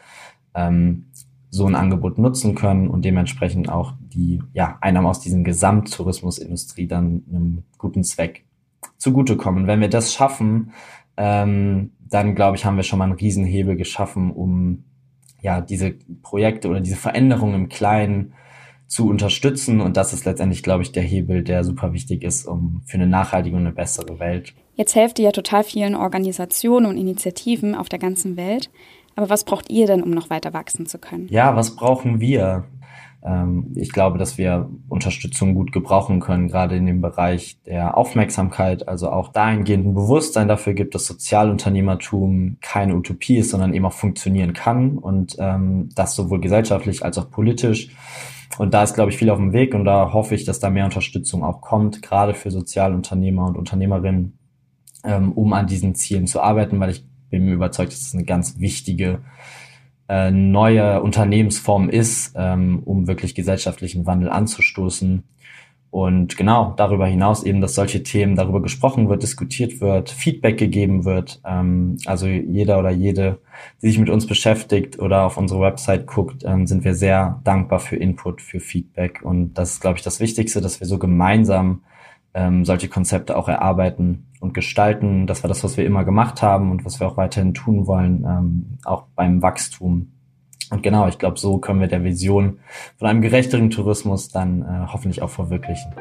ähm, 0.54 1.06
so 1.54 1.66
ein 1.66 1.74
Angebot 1.74 2.16
nutzen 2.16 2.54
können 2.54 2.88
und 2.88 3.04
dementsprechend 3.04 3.68
auch 3.68 3.92
die 4.00 4.42
ja, 4.54 4.78
Einnahmen 4.80 5.06
aus 5.06 5.20
diesem 5.20 5.44
Gesamttourismusindustrie 5.44 6.86
dann 6.86 7.24
einem 7.28 7.64
guten 7.76 8.04
Zweck 8.04 8.46
zugutekommen. 8.96 9.66
Wenn 9.66 9.82
wir 9.82 9.90
das 9.90 10.14
schaffen, 10.14 10.72
ähm, 11.18 11.90
dann 12.00 12.34
glaube 12.34 12.56
ich, 12.56 12.64
haben 12.64 12.76
wir 12.76 12.84
schon 12.84 12.98
mal 12.98 13.04
einen 13.04 13.18
Riesenhebel 13.18 13.76
geschaffen, 13.76 14.30
um 14.30 14.84
ja 15.42 15.60
diese 15.60 15.94
Projekte 16.22 16.68
oder 16.68 16.80
diese 16.80 16.96
Veränderungen 16.96 17.54
im 17.54 17.68
Kleinen 17.68 18.32
zu 18.86 19.06
unterstützen. 19.06 19.82
Und 19.82 19.98
das 19.98 20.14
ist 20.14 20.24
letztendlich, 20.24 20.62
glaube 20.62 20.82
ich, 20.82 20.92
der 20.92 21.02
Hebel, 21.02 21.42
der 21.42 21.64
super 21.64 21.92
wichtig 21.92 22.24
ist, 22.24 22.46
um 22.46 22.80
für 22.86 22.94
eine 22.94 23.06
nachhaltige 23.06 23.56
und 23.56 23.66
eine 23.66 23.72
bessere 23.72 24.18
Welt. 24.18 24.54
Jetzt 24.74 24.94
helft 24.94 25.18
ihr 25.18 25.26
ja 25.26 25.32
total 25.32 25.64
vielen 25.64 25.94
Organisationen 25.94 26.86
und 26.86 26.96
Initiativen 26.96 27.74
auf 27.74 27.90
der 27.90 27.98
ganzen 27.98 28.38
Welt. 28.38 28.70
Aber 29.16 29.30
was 29.30 29.44
braucht 29.44 29.70
ihr 29.70 29.86
denn, 29.86 30.02
um 30.02 30.10
noch 30.10 30.30
weiter 30.30 30.52
wachsen 30.52 30.86
zu 30.86 30.98
können? 30.98 31.28
Ja, 31.28 31.54
was 31.56 31.76
brauchen 31.76 32.20
wir? 32.20 32.64
Ähm, 33.24 33.72
ich 33.74 33.92
glaube, 33.92 34.18
dass 34.18 34.36
wir 34.36 34.68
Unterstützung 34.88 35.54
gut 35.54 35.72
gebrauchen 35.72 36.20
können, 36.20 36.48
gerade 36.48 36.76
in 36.76 36.86
dem 36.86 37.00
Bereich 37.00 37.60
der 37.64 37.96
Aufmerksamkeit, 37.96 38.88
also 38.88 39.10
auch 39.10 39.28
dahingehend 39.28 39.86
ein 39.86 39.94
Bewusstsein 39.94 40.48
dafür 40.48 40.74
gibt, 40.74 40.94
dass 40.94 41.06
Sozialunternehmertum 41.06 42.58
keine 42.60 42.96
Utopie 42.96 43.36
ist, 43.36 43.50
sondern 43.50 43.74
eben 43.74 43.86
auch 43.86 43.92
funktionieren 43.92 44.52
kann 44.54 44.98
und 44.98 45.36
ähm, 45.38 45.88
das 45.94 46.16
sowohl 46.16 46.40
gesellschaftlich 46.40 47.04
als 47.04 47.18
auch 47.18 47.30
politisch. 47.30 47.90
Und 48.58 48.74
da 48.74 48.82
ist, 48.82 48.94
glaube 48.94 49.10
ich, 49.10 49.16
viel 49.16 49.30
auf 49.30 49.38
dem 49.38 49.52
Weg 49.52 49.74
und 49.74 49.84
da 49.84 50.12
hoffe 50.12 50.34
ich, 50.34 50.44
dass 50.44 50.60
da 50.60 50.68
mehr 50.68 50.84
Unterstützung 50.84 51.42
auch 51.42 51.60
kommt, 51.60 52.02
gerade 52.02 52.34
für 52.34 52.50
Sozialunternehmer 52.50 53.46
und 53.46 53.56
Unternehmerinnen, 53.56 54.38
ähm, 55.04 55.32
um 55.32 55.52
an 55.52 55.66
diesen 55.66 55.94
Zielen 55.94 56.26
zu 56.26 56.42
arbeiten, 56.42 56.78
weil 56.80 56.90
ich 56.90 57.06
bin 57.32 57.48
überzeugt, 57.48 57.92
dass 57.92 58.02
es 58.02 58.14
eine 58.14 58.24
ganz 58.24 58.60
wichtige 58.60 59.18
äh, 60.08 60.30
neue 60.30 61.02
Unternehmensform 61.02 61.88
ist, 61.88 62.34
ähm, 62.36 62.82
um 62.84 63.08
wirklich 63.08 63.34
gesellschaftlichen 63.34 64.06
Wandel 64.06 64.30
anzustoßen. 64.30 65.24
Und 65.90 66.38
genau 66.38 66.72
darüber 66.76 67.06
hinaus 67.06 67.42
eben, 67.42 67.60
dass 67.60 67.74
solche 67.74 68.02
Themen 68.02 68.34
darüber 68.34 68.62
gesprochen 68.62 69.10
wird, 69.10 69.22
diskutiert 69.22 69.80
wird, 69.82 70.08
Feedback 70.08 70.58
gegeben 70.58 71.04
wird. 71.04 71.40
Ähm, 71.44 71.96
also 72.06 72.26
jeder 72.26 72.78
oder 72.78 72.90
jede, 72.90 73.40
die 73.82 73.88
sich 73.88 73.98
mit 73.98 74.08
uns 74.08 74.26
beschäftigt 74.26 74.98
oder 74.98 75.24
auf 75.24 75.36
unsere 75.36 75.60
Website 75.60 76.06
guckt, 76.06 76.44
ähm, 76.46 76.66
sind 76.66 76.84
wir 76.84 76.94
sehr 76.94 77.40
dankbar 77.44 77.78
für 77.78 77.96
Input, 77.96 78.40
für 78.40 78.60
Feedback. 78.60 79.20
Und 79.22 79.54
das 79.54 79.72
ist, 79.72 79.80
glaube 79.80 79.98
ich, 79.98 80.04
das 80.04 80.20
Wichtigste, 80.20 80.60
dass 80.60 80.80
wir 80.80 80.86
so 80.86 80.98
gemeinsam 80.98 81.82
ähm, 82.34 82.64
solche 82.64 82.88
Konzepte 82.88 83.36
auch 83.36 83.48
erarbeiten 83.48 84.26
und 84.40 84.54
gestalten. 84.54 85.26
Das 85.26 85.42
war 85.42 85.48
das, 85.48 85.62
was 85.64 85.76
wir 85.76 85.84
immer 85.84 86.04
gemacht 86.04 86.42
haben 86.42 86.70
und 86.70 86.84
was 86.84 87.00
wir 87.00 87.06
auch 87.06 87.16
weiterhin 87.16 87.54
tun 87.54 87.86
wollen, 87.86 88.24
ähm, 88.26 88.78
auch 88.84 89.04
beim 89.14 89.42
Wachstum. 89.42 90.12
Und 90.70 90.82
genau, 90.82 91.06
ich 91.06 91.18
glaube, 91.18 91.38
so 91.38 91.58
können 91.58 91.80
wir 91.80 91.88
der 91.88 92.02
Vision 92.02 92.58
von 92.96 93.08
einem 93.08 93.20
gerechteren 93.20 93.70
Tourismus 93.70 94.30
dann 94.30 94.62
äh, 94.62 94.86
hoffentlich 94.90 95.20
auch 95.20 95.30
verwirklichen. 95.30 95.92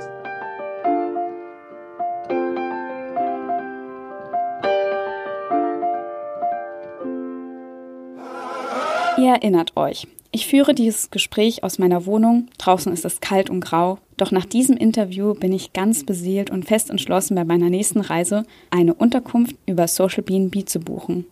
Ihr 9.17 9.33
erinnert 9.33 9.75
euch, 9.75 10.07
ich 10.33 10.47
führe 10.47 10.73
dieses 10.73 11.11
Gespräch 11.11 11.63
aus 11.63 11.77
meiner 11.77 12.05
Wohnung, 12.05 12.47
draußen 12.57 12.93
ist 12.93 13.03
es 13.03 13.19
kalt 13.19 13.49
und 13.49 13.59
grau, 13.59 13.97
doch 14.15 14.31
nach 14.31 14.45
diesem 14.45 14.77
Interview 14.77 15.33
bin 15.33 15.51
ich 15.51 15.73
ganz 15.73 16.05
beseelt 16.05 16.49
und 16.49 16.63
fest 16.63 16.89
entschlossen, 16.89 17.35
bei 17.35 17.43
meiner 17.43 17.69
nächsten 17.69 17.99
Reise 17.99 18.45
eine 18.69 18.93
Unterkunft 18.93 19.55
über 19.65 19.87
Social 19.87 20.23
BNB 20.23 20.67
zu 20.69 20.79
buchen. 20.79 21.25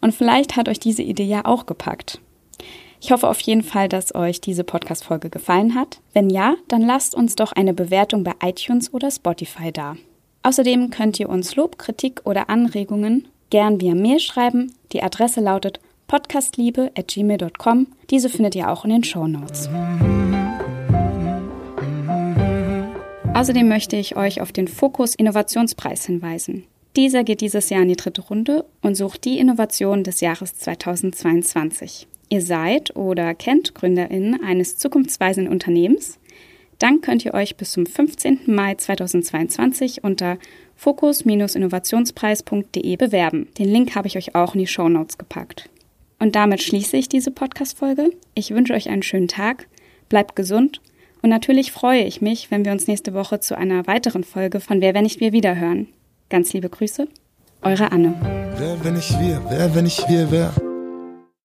Und 0.00 0.14
vielleicht 0.14 0.56
hat 0.56 0.68
euch 0.68 0.80
diese 0.80 1.02
Idee 1.02 1.24
ja 1.24 1.44
auch 1.44 1.66
gepackt. 1.66 2.20
Ich 3.00 3.12
hoffe 3.12 3.28
auf 3.28 3.40
jeden 3.40 3.62
Fall, 3.62 3.88
dass 3.88 4.14
euch 4.14 4.40
diese 4.40 4.64
Podcast-Folge 4.64 5.28
gefallen 5.28 5.74
hat. 5.74 6.00
Wenn 6.14 6.30
ja, 6.30 6.54
dann 6.68 6.80
lasst 6.80 7.14
uns 7.14 7.36
doch 7.36 7.52
eine 7.52 7.74
Bewertung 7.74 8.24
bei 8.24 8.32
iTunes 8.42 8.92
oder 8.94 9.10
Spotify 9.10 9.70
da. 9.70 9.96
Außerdem 10.42 10.90
könnt 10.90 11.20
ihr 11.20 11.28
uns 11.28 11.56
Lob, 11.56 11.76
Kritik 11.76 12.22
oder 12.24 12.48
Anregungen 12.48 13.28
gern 13.50 13.80
via 13.80 13.94
Mail 13.94 14.18
schreiben. 14.18 14.72
Die 14.92 15.02
Adresse 15.02 15.40
lautet 15.40 15.80
podcastliebe.gmail.com. 16.06 17.86
Diese 18.10 18.28
findet 18.28 18.54
ihr 18.54 18.70
auch 18.70 18.84
in 18.84 18.90
den 18.90 19.04
Show 19.04 19.26
Notes. 19.26 19.68
Außerdem 23.34 23.68
möchte 23.68 23.96
ich 23.96 24.16
euch 24.16 24.40
auf 24.40 24.52
den 24.52 24.68
Fokus 24.68 25.14
Innovationspreis 25.14 26.06
hinweisen. 26.06 26.64
Dieser 26.96 27.24
geht 27.24 27.42
dieses 27.42 27.68
Jahr 27.68 27.82
in 27.82 27.88
die 27.88 27.96
dritte 27.96 28.22
Runde 28.22 28.64
und 28.80 28.94
sucht 28.94 29.26
die 29.26 29.38
Innovation 29.38 30.02
des 30.02 30.20
Jahres 30.20 30.54
2022. 30.54 32.08
Ihr 32.30 32.40
seid 32.40 32.96
oder 32.96 33.34
kennt 33.34 33.74
GründerInnen 33.74 34.42
eines 34.42 34.78
zukunftsweisenden 34.78 35.52
Unternehmens? 35.52 36.18
Dann 36.78 37.02
könnt 37.02 37.24
ihr 37.24 37.34
euch 37.34 37.56
bis 37.56 37.72
zum 37.72 37.84
15. 37.84 38.40
Mai 38.46 38.74
2022 38.74 40.04
unter 40.04 40.38
fokus-innovationspreis.de 40.74 42.96
bewerben. 42.96 43.48
Den 43.58 43.68
Link 43.68 43.94
habe 43.94 44.08
ich 44.08 44.16
euch 44.16 44.34
auch 44.34 44.54
in 44.54 44.60
die 44.60 44.66
Show 44.66 44.88
Notes 44.88 45.18
gepackt. 45.18 45.68
Und 46.18 46.34
damit 46.34 46.62
schließe 46.62 46.96
ich 46.96 47.08
diese 47.08 47.30
Podcast-Folge. 47.30 48.10
Ich 48.34 48.50
wünsche 48.50 48.74
euch 48.74 48.88
einen 48.88 49.02
schönen 49.02 49.28
Tag, 49.28 49.68
bleibt 50.08 50.36
gesund 50.36 50.80
und 51.22 51.30
natürlich 51.30 51.72
freue 51.72 52.04
ich 52.04 52.20
mich, 52.20 52.50
wenn 52.50 52.64
wir 52.64 52.72
uns 52.72 52.86
nächste 52.86 53.14
Woche 53.14 53.40
zu 53.40 53.56
einer 53.56 53.86
weiteren 53.86 54.24
Folge 54.24 54.60
von 54.60 54.80
Wer, 54.80 54.94
wenn 54.94 55.02
nicht 55.02 55.20
wir 55.20 55.32
wiederhören. 55.32 55.88
Ganz 56.28 56.52
liebe 56.52 56.68
Grüße, 56.68 57.08
eure 57.62 57.92
Anne. 57.92 58.14
Wer, 58.58 58.84
wenn 58.84 58.94
nicht 58.94 59.18
wir, 59.20 59.42
wer, 59.48 59.74
wenn 59.74 59.84
nicht 59.84 60.08
wir, 60.08 60.30
wer? 60.30 60.75